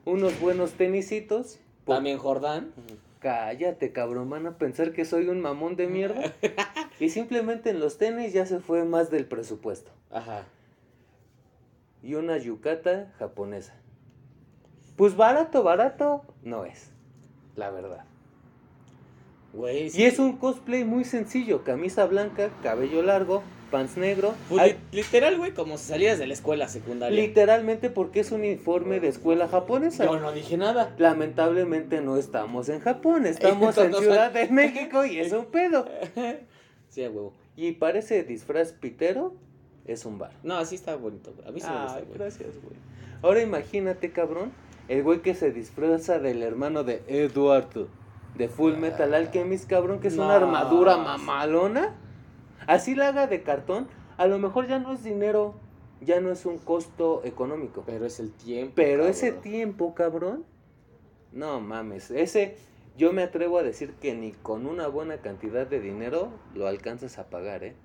[0.08, 1.60] Unos buenos tenisitos.
[1.84, 2.72] por- También Jordán.
[3.20, 6.34] Cállate, cabrón, van a pensar que soy un mamón de mierda.
[7.00, 9.92] y simplemente en los tenis ya se fue más del presupuesto.
[10.10, 10.44] Ajá.
[12.02, 13.74] Y una yucata japonesa.
[14.96, 16.90] Pues barato, barato no es,
[17.58, 18.06] la verdad.
[19.96, 23.42] Y es un cosplay muy sencillo, camisa blanca, cabello largo,
[23.72, 24.34] pants negro.
[24.50, 27.20] Pues, literal, güey, como si salías de la escuela secundaria.
[27.20, 30.06] literalmente porque es un uniforme de escuela japonesa.
[30.06, 30.94] Yo no dije nada.
[30.98, 35.86] Lamentablemente no estamos en Japón, estamos en Ciudad de México y es un pedo.
[36.90, 37.34] Sí, huevo.
[37.58, 39.36] Y parece disfraz pitero,
[39.86, 40.32] es un bar.
[40.42, 41.48] No, así está bonito, güey.
[41.48, 42.18] A mí sí me gusta, güey.
[42.18, 42.76] gracias, güey.
[43.22, 44.52] Ahora imagínate, cabrón,
[44.88, 47.90] el güey que se disfraza del hermano de Eduardo,
[48.36, 50.26] de Full Metal Alchemist, cabrón, que es No.
[50.26, 51.96] una armadura mamalona.
[52.68, 53.88] Así la haga de cartón,
[54.18, 55.56] a lo mejor ya no es dinero,
[56.02, 57.84] ya no es un costo económico.
[57.86, 58.74] Pero es el tiempo.
[58.76, 59.10] Pero cabrón.
[59.12, 60.46] ese tiempo, cabrón,
[61.32, 62.58] no mames, ese
[62.98, 67.20] yo me atrevo a decir que ni con una buena cantidad de dinero lo alcanzas
[67.20, 67.76] a pagar, ¿eh?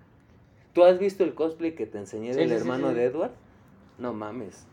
[0.73, 2.95] ¿Tú has visto el cosplay que te enseñé Sí, del sí, hermano sí.
[2.95, 3.33] de Edward?
[3.99, 4.67] No mames.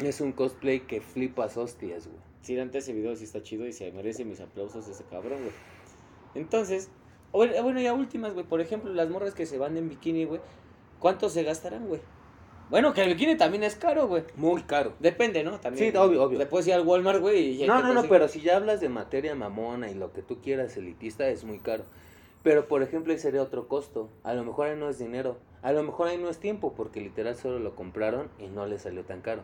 [0.00, 2.20] Es un cosplay que flipas hostias, güey.
[2.42, 5.52] Sí, antes ese video sí está chido y se merece mis aplausos ese cabrón, güey.
[6.34, 6.90] Entonces,
[7.32, 8.46] bueno, bueno, ya últimas, güey.
[8.46, 10.40] Por ejemplo, las morras que se van en bikini, güey.
[10.98, 12.00] ¿Cuánto se gastarán, güey?
[12.70, 14.24] Bueno, que el bikini también es caro, güey.
[14.36, 14.92] Muy caro.
[15.00, 15.58] Depende, ¿no?
[15.58, 15.92] También.
[15.92, 16.48] Sí, obvio, obvio.
[16.48, 17.62] Puedes ir al Walmart, güey.
[17.62, 20.40] y No, no, no, pero si ya hablas de materia mamona y lo que tú
[20.42, 21.84] quieras elitista es muy caro.
[22.42, 24.10] Pero por ejemplo ahí sería otro costo.
[24.22, 25.38] A lo mejor ahí no es dinero.
[25.62, 28.78] A lo mejor ahí no es tiempo porque literal solo lo compraron y no le
[28.78, 29.42] salió tan caro.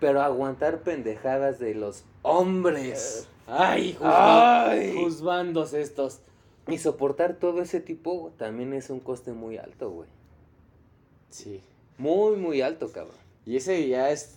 [0.00, 4.94] Pero aguantar pendejadas de los hombres Ay, juzga- Ay.
[5.74, 6.20] estos.
[6.68, 10.08] y soportar todo ese tipo también es un coste muy alto, güey.
[11.30, 11.62] Sí.
[11.96, 13.16] Muy, muy alto, cabrón.
[13.46, 14.36] Y ese ya es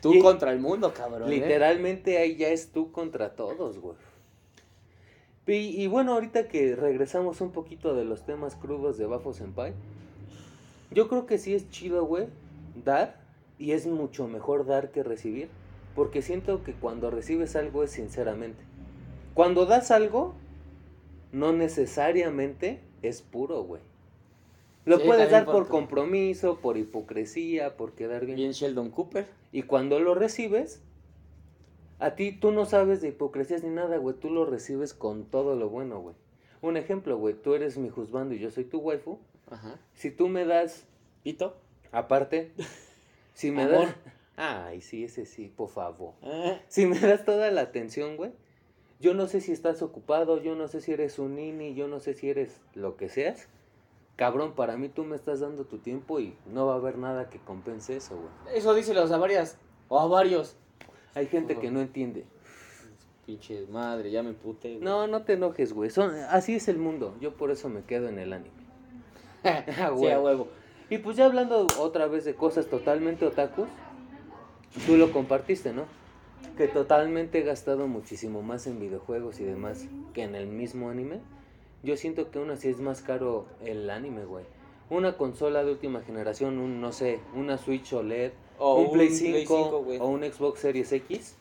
[0.00, 1.24] tú Y- contra el mundo, cabrón.
[1.32, 1.36] ¿eh?
[1.36, 3.96] Literalmente ahí ya es tú contra todos, güey.
[5.48, 9.72] Y, y bueno, ahorita que regresamos un poquito de los temas crudos de Bafo Senpai,
[10.90, 12.26] yo creo que sí es chido, güey,
[12.84, 13.16] dar,
[13.58, 15.48] y es mucho mejor dar que recibir,
[15.94, 18.62] porque siento que cuando recibes algo es sinceramente.
[19.34, 20.34] Cuando das algo,
[21.32, 23.82] no necesariamente es puro, güey.
[24.84, 28.36] Lo Sí, puedes dar por por- compromiso, por hipocresía, por quedar bien.
[28.36, 29.26] Bien Sheldon Cooper.
[29.52, 30.80] Y cuando lo recibes,
[31.98, 34.16] a ti tú no sabes de hipocresías ni nada, güey.
[34.16, 36.14] Tú lo recibes con todo lo bueno, güey.
[36.62, 37.34] Un ejemplo, güey.
[37.34, 39.18] Tú eres mi juzgando y yo soy tu waifu.
[39.50, 39.78] Ajá.
[39.94, 40.86] Si tú me das,
[41.22, 41.56] Pito.
[41.92, 42.52] aparte,
[43.38, 43.86] si me Amor.
[43.86, 43.94] das...
[44.36, 46.14] Ay, sí, ese sí, por favor.
[46.22, 48.32] Ah, Si me das toda la atención, güey.
[49.00, 52.00] Yo no sé si estás ocupado, yo no sé si eres un nini, yo no
[52.00, 53.48] sé si eres lo que seas.
[54.16, 57.30] Cabrón, para mí tú me estás dando tu tiempo y no va a haber nada
[57.30, 58.56] que compense eso, güey.
[58.58, 59.56] Eso díselos a varias.
[59.88, 60.56] O a varios.
[61.14, 62.24] Hay gente que no entiende.
[63.24, 64.68] Pinche madre, ya me pute.
[64.74, 64.80] güey.
[64.84, 65.90] No, no te enojes, güey.
[65.90, 67.14] Son, así es el mundo.
[67.20, 68.50] Yo por eso me quedo en el anime.
[69.44, 70.16] Ah, sí, a güey.
[70.16, 70.48] huevo.
[70.90, 73.68] Y pues ya hablando otra vez de cosas totalmente otakus,
[74.86, 75.84] tú lo compartiste, ¿no?
[76.56, 81.20] Que totalmente he gastado muchísimo más en videojuegos y demás que en el mismo anime.
[81.82, 84.44] Yo siento que aún así es más caro el anime, güey.
[84.90, 89.14] Una consola de última generación, un, no sé, una Switch OLED, O un, Play un
[89.14, 89.98] 5, Play 5, güey.
[89.98, 91.34] o un Xbox Series X.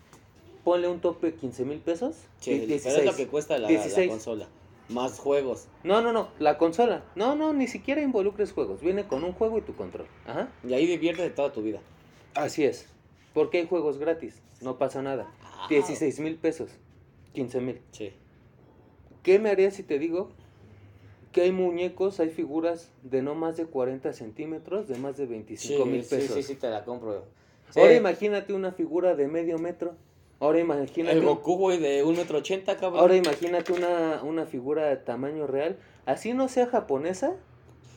[0.63, 2.17] Ponle un tope 15 mil pesos.
[2.39, 2.97] Sí, y pero 16.
[2.97, 4.09] es lo que cuesta la, la 16.
[4.09, 4.47] consola.
[4.89, 5.67] Más juegos.
[5.83, 7.03] No, no, no, la consola.
[7.15, 8.81] No, no, ni siquiera involucres juegos.
[8.81, 10.07] Viene con un juego y tu control.
[10.25, 10.49] Ajá.
[10.67, 11.79] Y ahí divierte toda tu vida.
[12.35, 12.87] Así es.
[13.33, 14.41] Porque hay juegos gratis.
[14.61, 15.29] No pasa nada.
[15.43, 15.67] Ah.
[15.69, 16.71] 16 mil pesos.
[17.33, 17.81] 15 mil.
[17.91, 18.13] Sí.
[19.23, 20.29] ¿Qué me harías si te digo
[21.31, 25.85] que hay muñecos, hay figuras de no más de 40 centímetros, de más de 25
[25.85, 26.35] mil sí, pesos?
[26.35, 27.25] sí, sí, te la compro.
[27.71, 27.79] Sí.
[27.79, 29.95] Ahora imagínate una figura de medio metro.
[30.39, 31.17] Ahora imagínate.
[31.17, 32.99] El Goku, güey, de 1,80m, cabrón.
[32.99, 35.77] Ahora imagínate una, una figura de tamaño real.
[36.05, 37.35] Así no sea japonesa,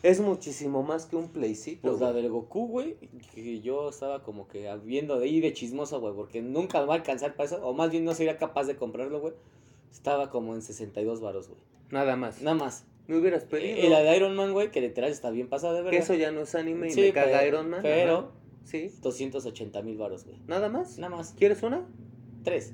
[0.02, 1.88] es muchísimo más que un playcito.
[1.90, 2.96] Pues la del Goku, güey,
[3.34, 6.94] que yo estaba como que viendo de ahí de chismoso, güey, porque nunca me va
[6.94, 9.34] a alcanzar para eso, o más bien no sería capaz de comprarlo, güey.
[9.92, 11.60] Estaba como en 62 varos, güey.
[11.90, 12.40] Nada más.
[12.40, 12.84] Nada más.
[13.06, 13.76] Me hubieras pedido.
[13.84, 16.02] Y la de Iron Man, güey, que literal está bien pasada de Que verdad.
[16.04, 17.80] eso ya no es anime y Sí, me caga pero- Iron Man.
[17.82, 18.26] pero- ajá.
[18.64, 18.92] Sí.
[19.02, 20.38] 280 mil varos, güey.
[20.46, 20.96] Nada más.
[20.98, 21.34] Nada más.
[21.36, 21.84] ¿Quieres una?
[22.50, 22.72] Tres.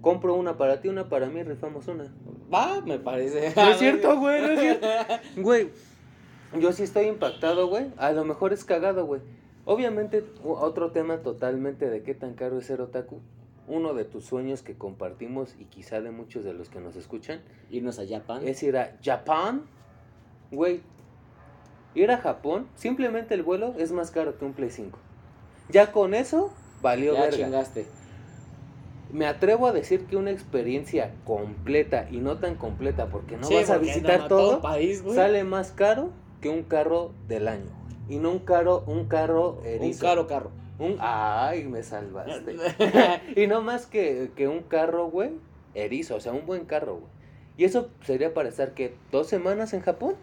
[0.00, 2.10] Compro una para ti, una para mí, rifamos una.
[2.50, 3.52] Va, me parece.
[3.54, 4.86] No es cierto, güey, no es cierto.
[5.36, 5.68] Güey,
[6.58, 7.88] yo sí estoy impactado, güey.
[7.98, 9.20] A lo mejor es cagado, güey.
[9.66, 13.20] Obviamente, otro tema totalmente de qué tan caro es ser otaku.
[13.66, 17.42] Uno de tus sueños que compartimos y quizá de muchos de los que nos escuchan
[17.70, 18.48] Irnos a Japan.
[18.48, 19.64] es ir a Japón.
[20.50, 20.80] Güey,
[21.94, 24.98] ir a Japón, simplemente el vuelo es más caro que un Play 5.
[25.68, 27.36] Ya con eso, valió ya verga.
[27.36, 27.97] chingaste.
[29.12, 33.54] Me atrevo a decir que una experiencia completa y no tan completa porque no Sí,
[33.54, 37.70] vas a visitar no, todo, país, sale más caro que un carro del año.
[38.08, 40.04] Y no un carro, un carro Un erizo.
[40.06, 40.50] caro carro.
[40.78, 42.56] Un- ay, me salvaste.
[43.36, 45.30] y no más que, que un carro, güey,
[45.74, 47.12] erizo, o sea, un buen carro, güey.
[47.56, 50.14] Y eso sería para estar, que ¿Dos semanas en Japón?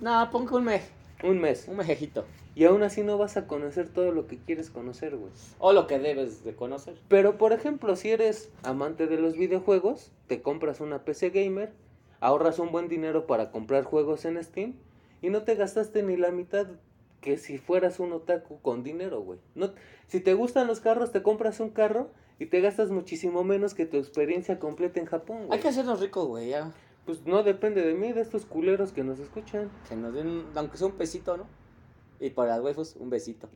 [0.00, 0.82] no, pongo un mej.
[1.22, 1.66] Un mes.
[1.68, 2.24] Un mejejito.
[2.54, 5.32] Y aún así no vas a conocer todo lo que quieres conocer, güey.
[5.58, 6.94] O lo que debes de conocer.
[7.08, 11.72] Pero, por ejemplo, si eres amante de los videojuegos, te compras una PC gamer,
[12.20, 14.74] ahorras un buen dinero para comprar juegos en Steam
[15.22, 16.66] y no te gastaste ni la mitad
[17.20, 19.38] que si fueras un otaku con dinero, güey.
[19.54, 19.70] No,
[20.06, 23.86] si te gustan los carros, te compras un carro y te gastas muchísimo menos que
[23.86, 25.52] tu experiencia completa en Japón, güey.
[25.52, 26.72] Hay que hacernos ricos, güey, ya.
[27.06, 29.70] Pues no depende de mí, de estos culeros que nos escuchan.
[29.88, 31.46] Que nos den, aunque sea un pesito, ¿no?
[32.20, 33.48] Y para las waifus, un besito.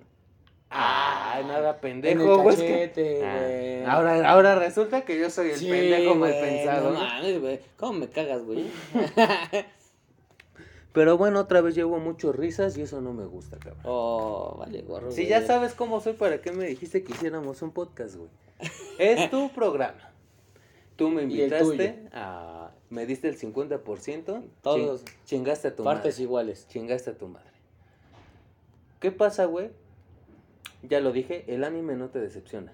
[0.70, 2.56] Ay, nada pendejo, güey.
[2.56, 6.92] es que- Ah, ahora, ahora resulta que yo soy el Sí, pendejo mal pensado.
[6.92, 7.60] No güey.
[7.76, 8.66] ¿Cómo me cagas, güey?
[10.92, 13.82] Pero bueno, otra vez llevo muchas risas y eso no me gusta, cabrón.
[13.84, 15.10] Oh, vale, gorro.
[15.10, 18.30] Si ya sabes cómo soy, ¿para qué me dijiste que hiciéramos un podcast, güey?
[18.98, 20.12] Es tu programa.
[20.94, 22.63] Tú me invitaste a...
[22.94, 24.44] Me diste el 50%.
[24.62, 25.04] Todos.
[25.04, 26.22] chin- chingaste a tu Partes madre.
[26.22, 26.68] iguales.
[26.68, 27.50] Chingaste a tu madre.
[29.00, 29.70] ¿Qué pasa, güey?
[30.82, 32.72] Ya lo dije, el anime no te decepciona.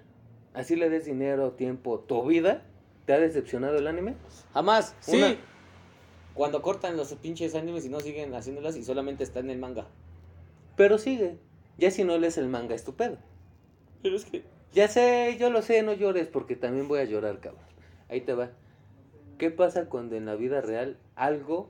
[0.53, 2.61] Así le des dinero, tiempo, tu vida.
[3.07, 4.15] ¿Te ha decepcionado el anime?
[4.53, 4.95] Jamás.
[4.99, 5.17] Sí.
[5.17, 5.35] Una-
[6.35, 9.87] Cuando cortan los pinches animes y no siguen haciéndolas y solamente está en el manga.
[10.77, 11.37] Pero sigue.
[11.79, 13.17] Ya si no lees el manga, es tu pedo.
[14.03, 14.43] Pero es que.
[14.71, 17.65] Ya sé, yo lo sé, no llores porque también voy a llorar, cabrón.
[18.07, 18.51] Ahí te va.
[19.41, 21.67] ¿Qué pasa cuando en la vida real algo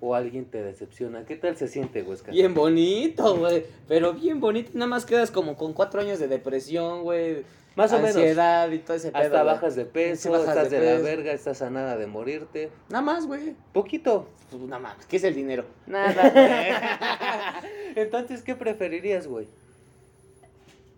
[0.00, 1.26] o alguien te decepciona.
[1.26, 2.32] ¿Qué tal se siente, Huesca?
[2.32, 3.66] Bien bonito, güey.
[3.86, 4.70] Pero bien bonito.
[4.72, 7.44] Nada más quedas como con cuatro años de depresión, güey.
[7.74, 8.16] Más o menos.
[8.16, 9.24] Ansiedad y todo ese pedo.
[9.24, 12.70] Hasta bajas de peso, bajas estás de de, la verga, estás a nada de morirte.
[12.88, 13.54] Nada más, güey.
[13.74, 14.30] Poquito.
[14.48, 15.04] Pues nada más.
[15.04, 15.66] ¿Qué es el dinero?
[15.86, 17.60] Nada.
[17.94, 19.48] Entonces, ¿qué preferirías, güey?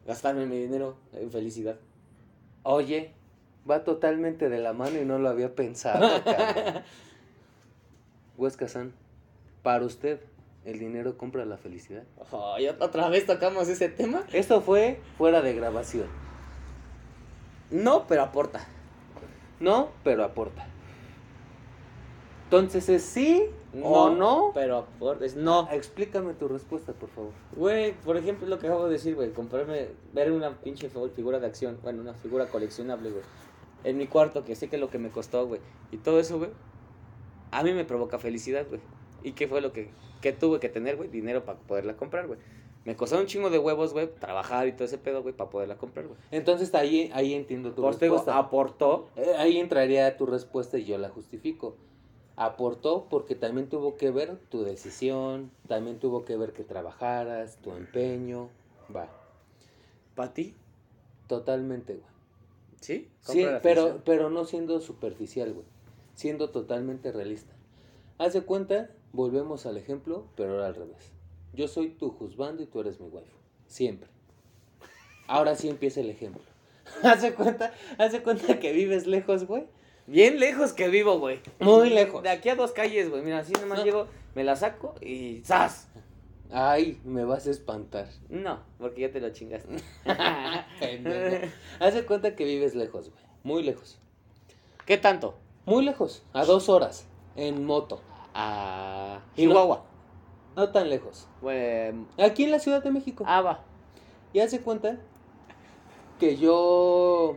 [0.07, 1.75] Gastarme mi dinero en felicidad.
[2.63, 3.18] Oye,
[3.71, 6.07] va totalmente de la mano y no lo había pensado.
[8.37, 8.93] Huesca San,
[9.63, 10.21] para usted,
[10.65, 12.05] ¿el dinero compra la felicidad?
[12.55, 14.23] Ay, otra vez tocamos ese tema.
[14.33, 16.07] Esto fue fuera de grabación.
[17.71, 18.65] No, pero aporta.
[19.61, 20.67] No, pero aporta.
[22.45, 23.45] Entonces, ¿es sí
[23.83, 24.53] o no?
[24.55, 25.25] Pero aporta.
[25.27, 25.69] Es no.
[25.71, 27.33] Explícame tu respuesta, por favor.
[27.55, 31.41] Güey, por ejemplo, lo que acabo de decir, güey, comprarme, ver una pinche fi- figura
[31.41, 33.23] de acción, bueno, una figura coleccionable, güey,
[33.85, 35.61] en mi cuarto, que sé que es lo que me costó, güey,
[35.93, 36.51] y todo eso, güey,
[37.51, 38.81] a mí me provoca felicidad, güey.
[39.23, 41.09] ¿Y qué fue lo que, que tuve que tener, güey?
[41.09, 42.39] Dinero para poderla comprar, güey.
[42.85, 45.77] Me costó un chingo de huevos, güey, trabajar y todo ese pedo, güey, para poderla
[45.77, 46.19] comprar, güey.
[46.31, 48.39] Entonces, ahí, ahí entiendo tu Por respuesta.
[48.39, 49.09] aportó.
[49.17, 51.77] Eh, Ahí entraría tu respuesta y yo la justifico.
[52.37, 57.73] Aportó porque también tuvo que ver tu decisión, también tuvo que ver que trabajaras, tu
[57.73, 58.49] empeño.
[58.95, 59.09] Va,
[60.15, 60.55] ¿Para ti?
[61.27, 62.07] totalmente, güey.
[62.81, 63.09] ¿Sí?
[63.21, 65.67] Sí, pero, pero no siendo superficial, güey.
[66.15, 67.53] Siendo totalmente realista.
[68.19, 71.13] Haz de cuenta, volvemos al ejemplo, pero ahora al revés.
[71.55, 73.37] Yo soy tu juzgando y tú eres mi waifu.
[73.67, 74.09] Siempre.
[75.27, 76.43] Ahora sí empieza el ejemplo.
[77.03, 79.67] Haz de cuenta, haz de cuenta que vives lejos, güey.
[80.07, 81.41] Bien lejos que vivo, güey.
[81.61, 82.23] Muy lejos.
[82.23, 83.23] De aquí a dos calles, güey.
[83.23, 83.85] Mira, así nomás No.
[83.85, 85.89] llego, me la saco y ¡zas!
[86.51, 88.09] Ay, me vas a espantar.
[88.29, 89.77] No, porque ya te lo chingaste.
[91.81, 93.23] Haz de cuenta que vives lejos, güey.
[93.45, 93.99] Muy lejos.
[94.87, 95.35] ¿Qué tanto?
[95.67, 96.23] Muy lejos.
[96.33, 97.07] A dos horas.
[97.37, 98.01] En moto.
[98.35, 99.85] A no- Chihuahua.
[100.57, 101.29] No tan lejos.
[101.41, 103.25] Güey, Aquí en la Ciudad de México.
[103.27, 103.61] ah, va.
[104.33, 104.99] Y haz de cuenta
[106.19, 107.37] que yo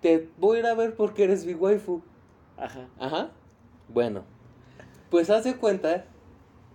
[0.00, 2.02] te voy a ir a ver porque eres mi waifu.
[2.56, 2.86] Ajá.
[3.00, 3.30] Ajá.
[3.88, 4.24] Bueno.
[5.10, 6.04] Pues haz de cuenta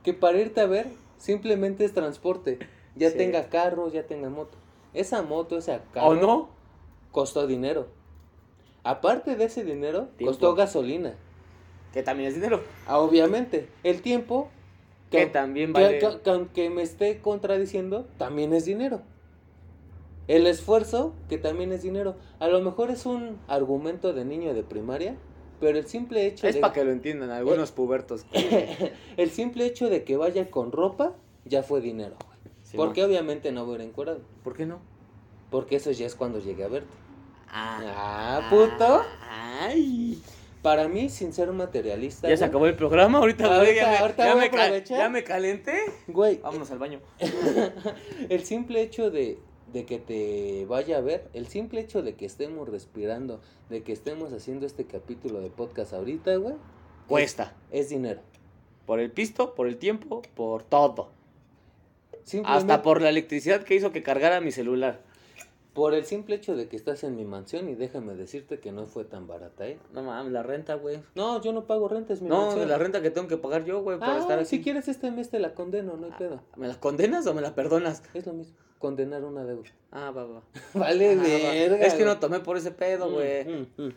[0.03, 0.87] que para irte a ver
[1.17, 2.59] simplemente es transporte.
[2.95, 3.17] Ya Sí.
[3.17, 4.57] tenga carro, ya tenga moto.
[4.93, 6.07] Esa moto, esa carro.
[6.07, 6.49] ¿O no?
[7.11, 7.87] costó dinero.
[8.83, 10.25] Aparte de ese dinero, Tiempo.
[10.31, 11.15] costó gasolina.
[11.93, 12.61] Que también es dinero.
[12.85, 14.49] Ah, obviamente, el tiempo
[15.09, 15.99] Que también vale.
[15.99, 19.01] que- que aunque me esté contradiciendo, también es dinero.
[20.27, 22.15] El esfuerzo, que también es dinero.
[22.39, 25.15] A lo mejor es un argumento de niño de primaria,
[25.59, 28.25] pero el simple hecho Es de para que lo entiendan algunos pubertos.
[29.17, 31.13] el simple hecho de que vaya con ropa
[31.45, 32.15] ya fue dinero.
[32.25, 32.37] güey.
[32.63, 34.21] Sí, Porque obviamente no voy a ir encuerado.
[34.43, 34.79] ¿Por qué no?
[35.49, 36.89] Porque eso ya es cuando llegué a verte.
[37.47, 37.79] Ah.
[37.85, 39.03] Ah, puto.
[39.29, 40.21] Ay.
[40.61, 42.27] Para mí, sin ser materialista.
[42.27, 45.23] Ya se acabó el programa, ahorita, Ahorita- güey, ya, me, ahorita ya me ya me
[45.23, 45.77] calenté.
[46.07, 46.99] Güey, Vámonos al baño.
[48.29, 49.39] el simple hecho de,
[49.73, 53.91] de que te vaya a ver, el simple hecho de que estemos respirando, de que
[53.93, 56.55] estemos haciendo este capítulo de podcast ahorita, güey,
[57.07, 57.53] Cuesta.
[57.71, 58.21] es dinero.
[58.85, 61.09] Por el pisto, por el tiempo, por todo.
[62.43, 65.01] Hasta por la electricidad que hizo que cargara mi celular.
[65.73, 68.87] por el simple hecho de que estás en mi mansión y déjame decirte que no
[68.87, 69.77] fue tan barata, ¿eh?
[69.93, 70.99] No mames, la renta, güey.
[71.13, 72.67] No, yo no pago renta, es mi No, mansión.
[72.67, 74.47] la renta que tengo que pagar yo, güey, por Ah, estar aquí.
[74.47, 76.41] si quieres este mes te la condeno, no hay pedo.
[76.55, 78.01] ¿Me la condenas o me la perdonas?
[78.15, 79.69] Es lo mismo, condenar una deuda.
[79.91, 80.41] Ah, va, va.
[80.73, 81.23] Vale, va.
[81.23, 81.85] verga.
[81.85, 83.45] Es que no tomé por ese pedo, güey.
[83.45, 83.93] Mm, mm, mm.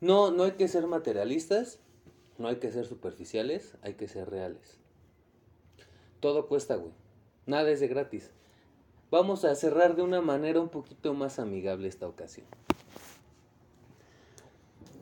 [0.00, 1.78] No, no hay que ser materialistas,
[2.38, 4.78] no hay que ser superficiales, hay que ser reales.
[6.20, 6.92] Todo cuesta, güey.
[7.46, 8.30] Nada es de gratis.
[9.10, 12.46] Vamos a cerrar de una manera un poquito más amigable esta ocasión.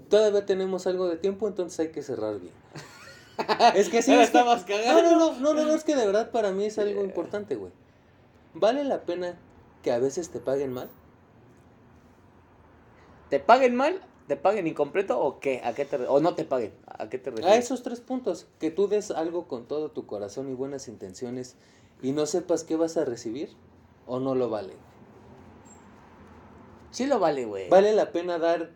[0.08, 2.52] Todavía tenemos algo de tiempo, entonces hay que cerrar bien.
[3.74, 5.02] Es que sí, es que- estabas cagando.
[5.02, 7.56] No, no, no, no, no, no, es que de verdad para mí es algo importante,
[7.56, 7.72] güey.
[8.54, 9.38] ¿Vale la pena
[9.82, 10.88] que a veces te paguen mal?
[13.30, 14.00] ¿Te paguen mal?
[14.28, 15.60] ¿Te paguen incompleto o qué?
[15.64, 16.72] ¿A qué te o no te paguen?
[16.86, 17.52] ¿A qué te refieres?
[17.52, 21.56] A esos tres puntos, que tú des algo con todo tu corazón y buenas intenciones
[22.02, 23.50] y no sepas qué vas a recibir
[24.06, 24.74] o no lo vale.
[26.90, 27.68] Sí lo vale, güey.
[27.68, 28.70] Vale la pena dar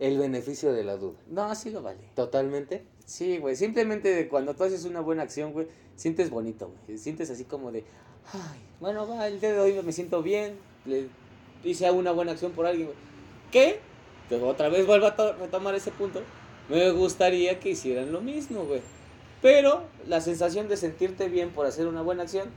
[0.00, 1.18] el beneficio de la duda.
[1.28, 2.00] No, sí lo vale.
[2.16, 2.84] Totalmente.
[3.04, 3.54] Sí, güey.
[3.54, 6.98] Simplemente cuando tú haces una buena acción, güey, sientes bonito, güey.
[6.98, 7.84] Sientes así como de,
[8.32, 10.56] ay, bueno, va, el día de hoy me siento bien.
[10.84, 11.06] Le
[11.64, 12.88] hice una buena acción por alguien.
[13.50, 13.80] ¿Qué?
[14.28, 16.22] Pero otra vez vuelvo a to- retomar ese punto.
[16.68, 18.80] Me gustaría que hicieran lo mismo, güey.
[19.40, 22.48] Pero la sensación de sentirte bien por hacer una buena acción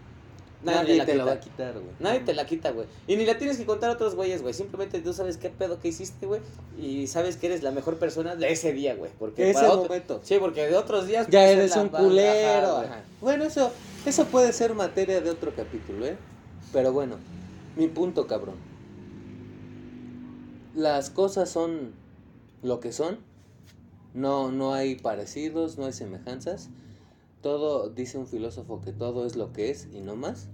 [0.64, 1.86] Nadie, la te la va a quitar, güey.
[2.00, 2.88] Nadie te la quita, güey.
[3.08, 4.54] Y ni la tienes que contar a otros güeyes, güey.
[4.54, 6.42] Simplemente tú sabes qué pedo que hiciste, güey.
[6.80, 9.12] Y sabes que eres la mejor persona de ese día, güey.
[9.20, 10.22] Porque Ese para otro- momento.
[10.24, 11.28] Sí, porque de otros días.
[11.30, 12.78] Ya pues, eres un culero.
[12.78, 13.02] ajá.
[13.22, 13.72] Bueno, eso,
[14.06, 16.18] eso puede ser materia de otro capítulo, ¿eh?
[16.74, 17.18] Pero bueno,
[17.76, 18.56] mi punto, cabrón.
[20.76, 21.94] Las cosas son
[22.64, 23.20] lo que son.
[24.14, 26.70] No, no hay parecidos, no hay semejanzas.
[27.46, 30.48] Todo, dice un filósofo que todo es lo que es y no más.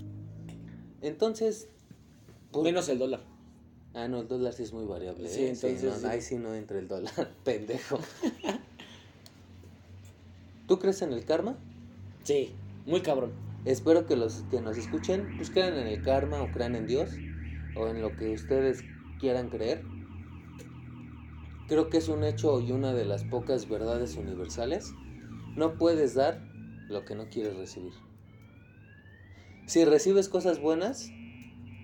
[1.02, 1.70] Entonces,
[2.52, 3.22] pues- Menos el dólar.
[3.94, 5.30] Ah, no, el dólar sí es muy variable.
[5.30, 5.50] Sí, ¿eh?
[5.52, 6.06] entonces, no, sí.
[6.06, 7.98] ahí sí no entra el dólar, pendejo.
[10.68, 11.56] ¿Tú crees en el karma?
[12.26, 12.54] Sí,
[12.86, 13.32] muy cabrón.
[13.64, 17.22] Espero que los que nos escuchen pues crean en el karma o crean en Dios
[17.74, 18.84] o en lo que ustedes
[19.18, 19.86] quieran creer.
[21.70, 24.94] Creo que es un hecho y una de las pocas verdades universales.
[25.56, 26.51] No puedes dar
[26.92, 27.94] lo que no quieres recibir.
[29.66, 31.10] Si recibes cosas buenas,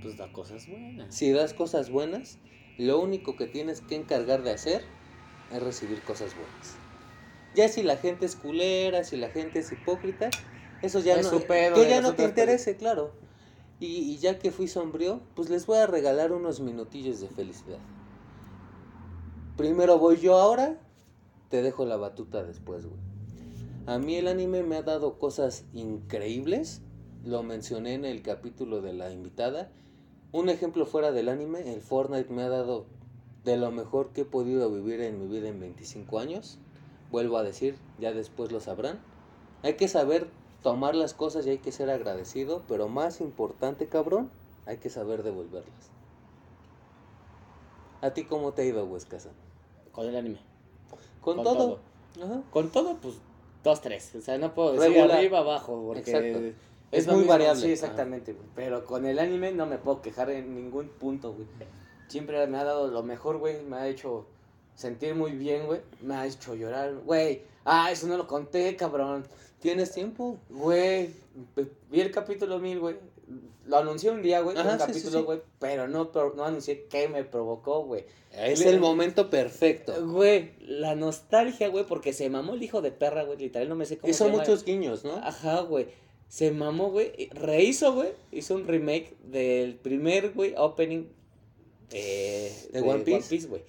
[0.01, 1.14] Pues da cosas buenas.
[1.16, 2.38] si das cosas buenas,
[2.78, 4.84] lo único que tienes que encargar de hacer
[5.51, 6.78] es recibir cosas buenas.
[7.55, 10.30] Ya si la gente es culera, si la gente es hipócrita,
[10.82, 13.14] eso ya Es no, pedo que ya no te interese, claro.
[13.80, 17.80] Y, y ya que fui sombrío, pues les voy a regalar unos minutillos de felicidad.
[19.55, 20.78] Primero voy yo ahora,
[21.49, 23.07] te dejo la batuta después, güey.
[23.88, 26.81] A mí el anime me ha dado cosas increíbles.
[27.23, 29.71] Lo mencioné en el capítulo de la invitada.
[30.33, 32.85] Un ejemplo fuera del anime, el Fortnite me ha dado
[33.45, 36.59] de lo mejor que he podido vivir en mi vida en 25 años.
[37.11, 38.99] Vuelvo a decir, ya después lo sabrán.
[39.63, 40.27] Hay que saber
[40.63, 44.29] tomar las cosas y hay que ser agradecido, pero más importante, cabrón,
[44.65, 45.91] hay que saber devolverlas.
[48.01, 49.29] ¿A ti cómo te ha ido, Huescasa?
[49.93, 50.41] Con el anime.
[51.21, 51.79] Con, Con todo.
[52.21, 52.43] Ajá.
[52.51, 53.21] Con todo, pues
[53.68, 54.15] dos, tres.
[54.15, 55.18] O sea, no puedo decir Regular.
[55.18, 55.84] arriba, abajo.
[55.88, 56.39] Porque Exacto.
[56.91, 57.61] Es, muy mismo, variable.
[57.61, 58.45] Sí, exactamente, güey.
[58.55, 61.47] Pero con el anime no me puedo quejar en ningún punto, güey.
[62.07, 63.61] Siempre me ha dado lo mejor, güey.
[63.63, 64.26] Me ha hecho
[64.74, 65.82] sentir muy bien, güey.
[66.01, 67.41] Me ha hecho llorar, güey.
[67.65, 69.26] Ah, eso no lo conté, cabrón.
[69.59, 70.38] ¿Tienes tiempo?
[70.49, 71.13] Güey,
[71.91, 72.95] vi el capítulo 1000, güey.
[73.65, 75.25] Lo anuncié un día, güey, un sí, capítulo, sí.
[75.25, 78.05] güey, pero no, no anuncié qué me provocó, güey.
[78.32, 79.93] Es Le- el momento perfecto.
[80.07, 83.86] Güey, la nostalgia, güey, porque se mamó el hijo de perra, güey, literal, no me
[83.86, 84.38] sé cómo se llama.
[84.38, 85.15] muchos guiños, ¿no?
[85.17, 85.88] Ajá, güey.
[86.30, 87.11] Se mamó, güey.
[87.17, 88.09] y Rehizo, güey.
[88.32, 91.07] Hizo un remake del primer, güey, opening
[91.91, 93.47] eh, ¿De One Piece?
[93.47, 93.63] güey.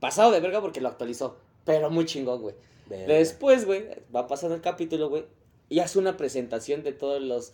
[0.00, 1.36] Pasado de verga porque lo actualizó.
[1.64, 2.54] Pero muy chingón, güey.
[2.88, 3.84] Después, güey,
[4.14, 5.24] va pasando el capítulo, güey.
[5.68, 7.52] Y hace una presentación de todos los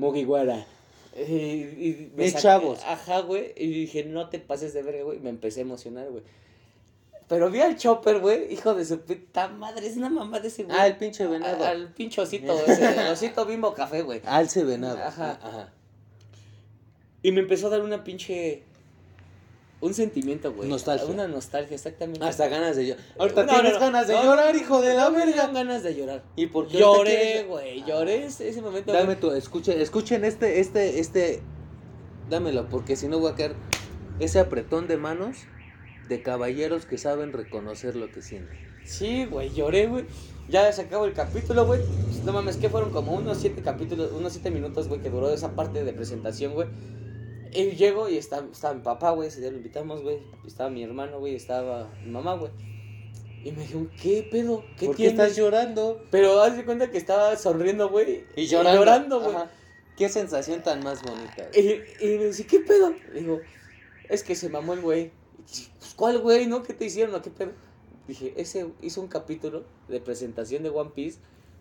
[0.00, 0.66] Mugiwara.
[1.16, 2.80] Y, y me saqué- chavos.
[2.84, 3.52] Ajá, güey.
[3.56, 5.18] Y dije, no te pases de verga, güey.
[5.20, 6.22] Me empecé a emocionar, güey.
[7.28, 9.86] Pero vi al Chopper, güey, hijo de su puta madre.
[9.86, 10.76] Es una mamá de ese güey.
[10.76, 11.64] Ah, el pinche venado.
[11.64, 14.20] A- Al pinche osito, ese, el osito bimbo café, güey.
[14.24, 14.98] Alce venado.
[14.98, 15.38] Ajá.
[15.42, 15.72] Ajá.
[17.22, 18.62] Y me empezó a dar una pinche.
[19.80, 20.68] Un sentimiento, güey.
[20.68, 21.06] Nostalgia.
[21.06, 22.22] Una nostalgia, exactamente.
[22.24, 23.04] Hasta ganas de llorar.
[23.18, 23.86] Ahorita No, tienes no, no.
[23.86, 25.46] ganas de llorar, hijo de la verga.
[25.48, 26.22] ganas de llorar.
[26.36, 27.80] ¿Y por qué Lloré, güey.
[27.80, 27.84] Ah.
[27.86, 28.92] Lloré ese, ese momento.
[28.92, 31.40] Dame tu, escuchen, escuchen este, este, este,
[32.28, 33.54] dámelo, porque si no voy a caer
[34.18, 35.38] ese apretón de manos
[36.10, 38.58] de caballeros que saben reconocer lo que sienten.
[38.84, 40.04] Sí, güey, lloré, güey.
[40.50, 41.80] Ya se acabó el capítulo, güey.
[42.24, 45.52] No mames, que fueron como unos siete capítulos, unos siete minutos, güey, que duró esa
[45.52, 46.68] parte de presentación, güey.
[47.52, 50.18] Y llego y está, estaba mi papá, güey, ese día lo invitamos, güey.
[50.46, 52.52] Estaba mi hermano, güey, estaba mi mamá, güey.
[53.42, 54.62] Y me dijeron, ¿qué pedo?
[54.78, 55.20] ¿Qué ¿Por qué tienes?
[55.20, 56.04] estás llorando?
[56.10, 58.24] Pero haz de cuenta que estaba sonriendo, güey.
[58.36, 59.20] Y llorando.
[59.20, 59.36] güey.
[59.96, 61.48] Qué sensación tan más bonita.
[61.54, 62.94] Y, y me dice, ¿qué pedo?
[63.12, 63.40] Le digo,
[64.08, 65.10] es que se mamó el güey.
[65.78, 66.62] Pues, ¿cuál güey, no?
[66.62, 67.14] ¿Qué te hicieron?
[67.14, 67.52] ¿O qué pedo?
[68.06, 71.18] Dije, ese hizo un capítulo de presentación de One Piece,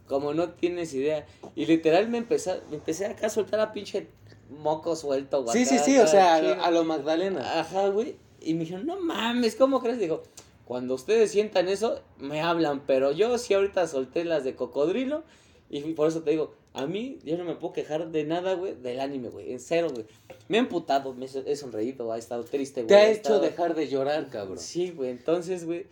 [0.07, 1.25] como no tienes idea.
[1.55, 4.07] Y literal me empecé, me empecé acá a soltar a pinche
[4.49, 5.57] moco suelto, güey.
[5.57, 7.59] Sí, sí, sí, o sea, a lo, a lo Magdalena.
[7.59, 8.15] Ajá, güey.
[8.41, 9.99] Y me dijeron, no mames, ¿cómo crees?
[9.99, 10.23] Digo,
[10.65, 12.81] cuando ustedes sientan eso, me hablan.
[12.85, 15.23] Pero yo sí ahorita solté las de cocodrilo.
[15.69, 18.75] Y por eso te digo, a mí yo no me puedo quejar de nada, güey,
[18.75, 19.51] del anime, güey.
[19.51, 20.05] En cero, güey.
[20.47, 22.87] Me he emputado, me he sonreído, ha estado triste, güey.
[22.87, 24.57] Te ha he hecho estado- dejar de llorar, cabrón.
[24.57, 25.11] Sí, güey.
[25.11, 25.85] Entonces, güey,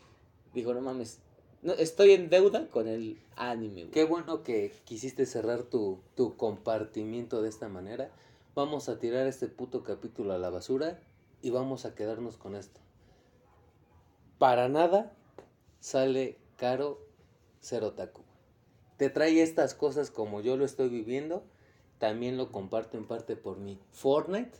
[0.53, 1.20] digo, no mames.
[1.62, 3.91] No, estoy en deuda con el anime, güey.
[3.91, 8.10] Qué bueno que quisiste cerrar tu, tu compartimiento de esta manera.
[8.58, 10.99] Vamos a tirar este puto capítulo a la basura
[11.43, 12.80] y vamos a quedarnos con esto.
[14.39, 15.14] Para nada
[15.80, 16.99] sale caro
[17.60, 18.24] ser otaku.
[18.97, 21.43] Te trae estas cosas como yo lo estoy viviendo.
[21.99, 24.58] También lo comparto en parte por mi Fortnite.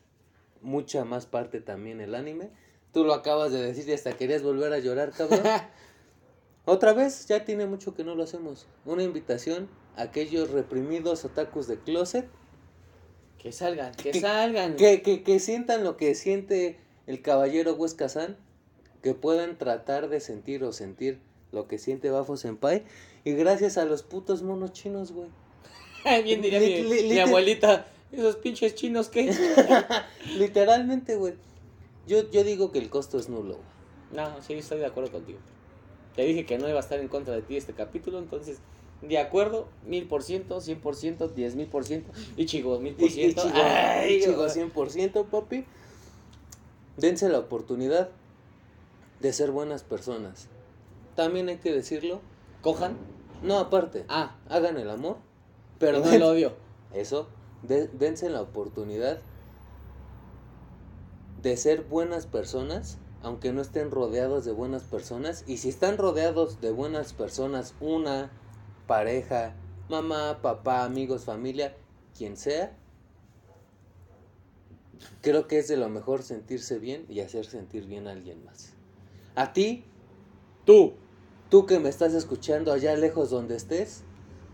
[0.62, 2.52] Mucha más parte también el anime.
[2.94, 5.42] Tú lo acabas de decir y hasta querías volver a llorar, cabrón.
[6.66, 8.68] Otra vez, ya tiene mucho que no lo hacemos.
[8.86, 12.30] Una invitación a aquellos reprimidos otakus de closet
[13.38, 14.76] Que salgan, que, Que- salgan.
[14.76, 18.36] Que, que, que sientan lo que siente el caballero Huesca San,
[19.04, 21.20] que puedan tratar de sentir o sentir
[21.52, 22.84] lo que siente Bafo Senpai.
[23.24, 25.30] Y gracias a los putos monos chinos, güey.
[26.24, 27.88] Bien diría Li- mi, li- mi li- abuelita.
[28.12, 29.34] Esos pinches chinos que.
[30.38, 31.34] Literalmente, güey.
[32.08, 33.68] Yo, yo digo que el costo es nulo, güey.
[34.14, 35.40] No, sí, estoy de acuerdo contigo.
[36.16, 38.60] Te dije que no iba a estar en contra de ti este capítulo, entonces,
[39.02, 42.96] de acuerdo, mil por ciento, cien por ciento, diez mil por ciento, y chico, mil
[42.96, 43.44] por ciento.
[43.48, 44.50] y chico güey.
[44.50, 45.66] 100%, papi.
[46.98, 48.10] Dense la oportunidad
[49.20, 50.48] de ser buenas personas.
[51.16, 52.22] También hay que decirlo.
[52.62, 52.98] Cojan.
[53.44, 54.04] No, aparte.
[54.08, 55.18] Ah, Hagan el amor.
[55.80, 56.54] Pero no el odio.
[56.94, 57.28] Eso,
[57.62, 59.20] de- dense la oportunidad
[61.42, 65.44] de ser buenas personas, aunque no estén rodeados de buenas personas.
[65.48, 68.32] Y si están rodeados de buenas personas, una
[68.88, 69.54] pareja,
[69.90, 71.76] mamá, papá, amigos, familia,
[72.18, 72.76] quien sea,
[75.22, 78.74] creo que es de lo mejor sentirse bien y hacer sentir bien a alguien más.
[79.36, 79.86] A ti,
[80.68, 80.96] Tú.
[81.50, 84.04] tú que me estás escuchando allá lejos donde estés,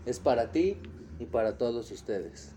[0.06, 0.76] es para ti
[1.18, 2.53] y para todos ustedes.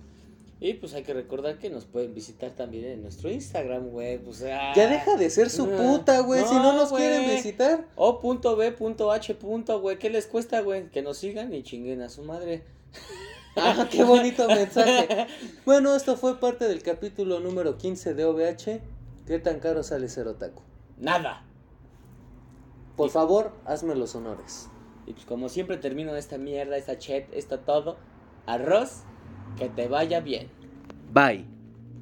[0.60, 4.18] Y pues hay que recordar que nos pueden visitar también en nuestro Instagram, güey.
[4.18, 4.74] Pues, ah.
[4.76, 6.46] Ya deja de ser su puta, güey.
[6.46, 7.86] si no nos quieren visitar.
[7.96, 9.38] O.B.H.
[9.76, 10.00] güey.
[10.00, 10.90] ¿Qué les cuesta, güey?
[10.90, 12.64] Que nos sigan y chinguen a su madre.
[13.60, 15.26] Ah, qué bonito mensaje.
[15.66, 18.82] Bueno, esto fue parte del capítulo número 15 de OVH.
[19.26, 20.62] ¿Qué tan caro sale ser otaku?
[21.00, 21.44] Nada.
[22.96, 24.70] Por favor, hazme los honores.
[25.08, 27.98] Y pues como siempre termino esta mierda, esta chat, esto todo.
[28.46, 29.02] Arroz,
[29.58, 30.48] que te vaya bien.
[31.14, 31.57] Bye.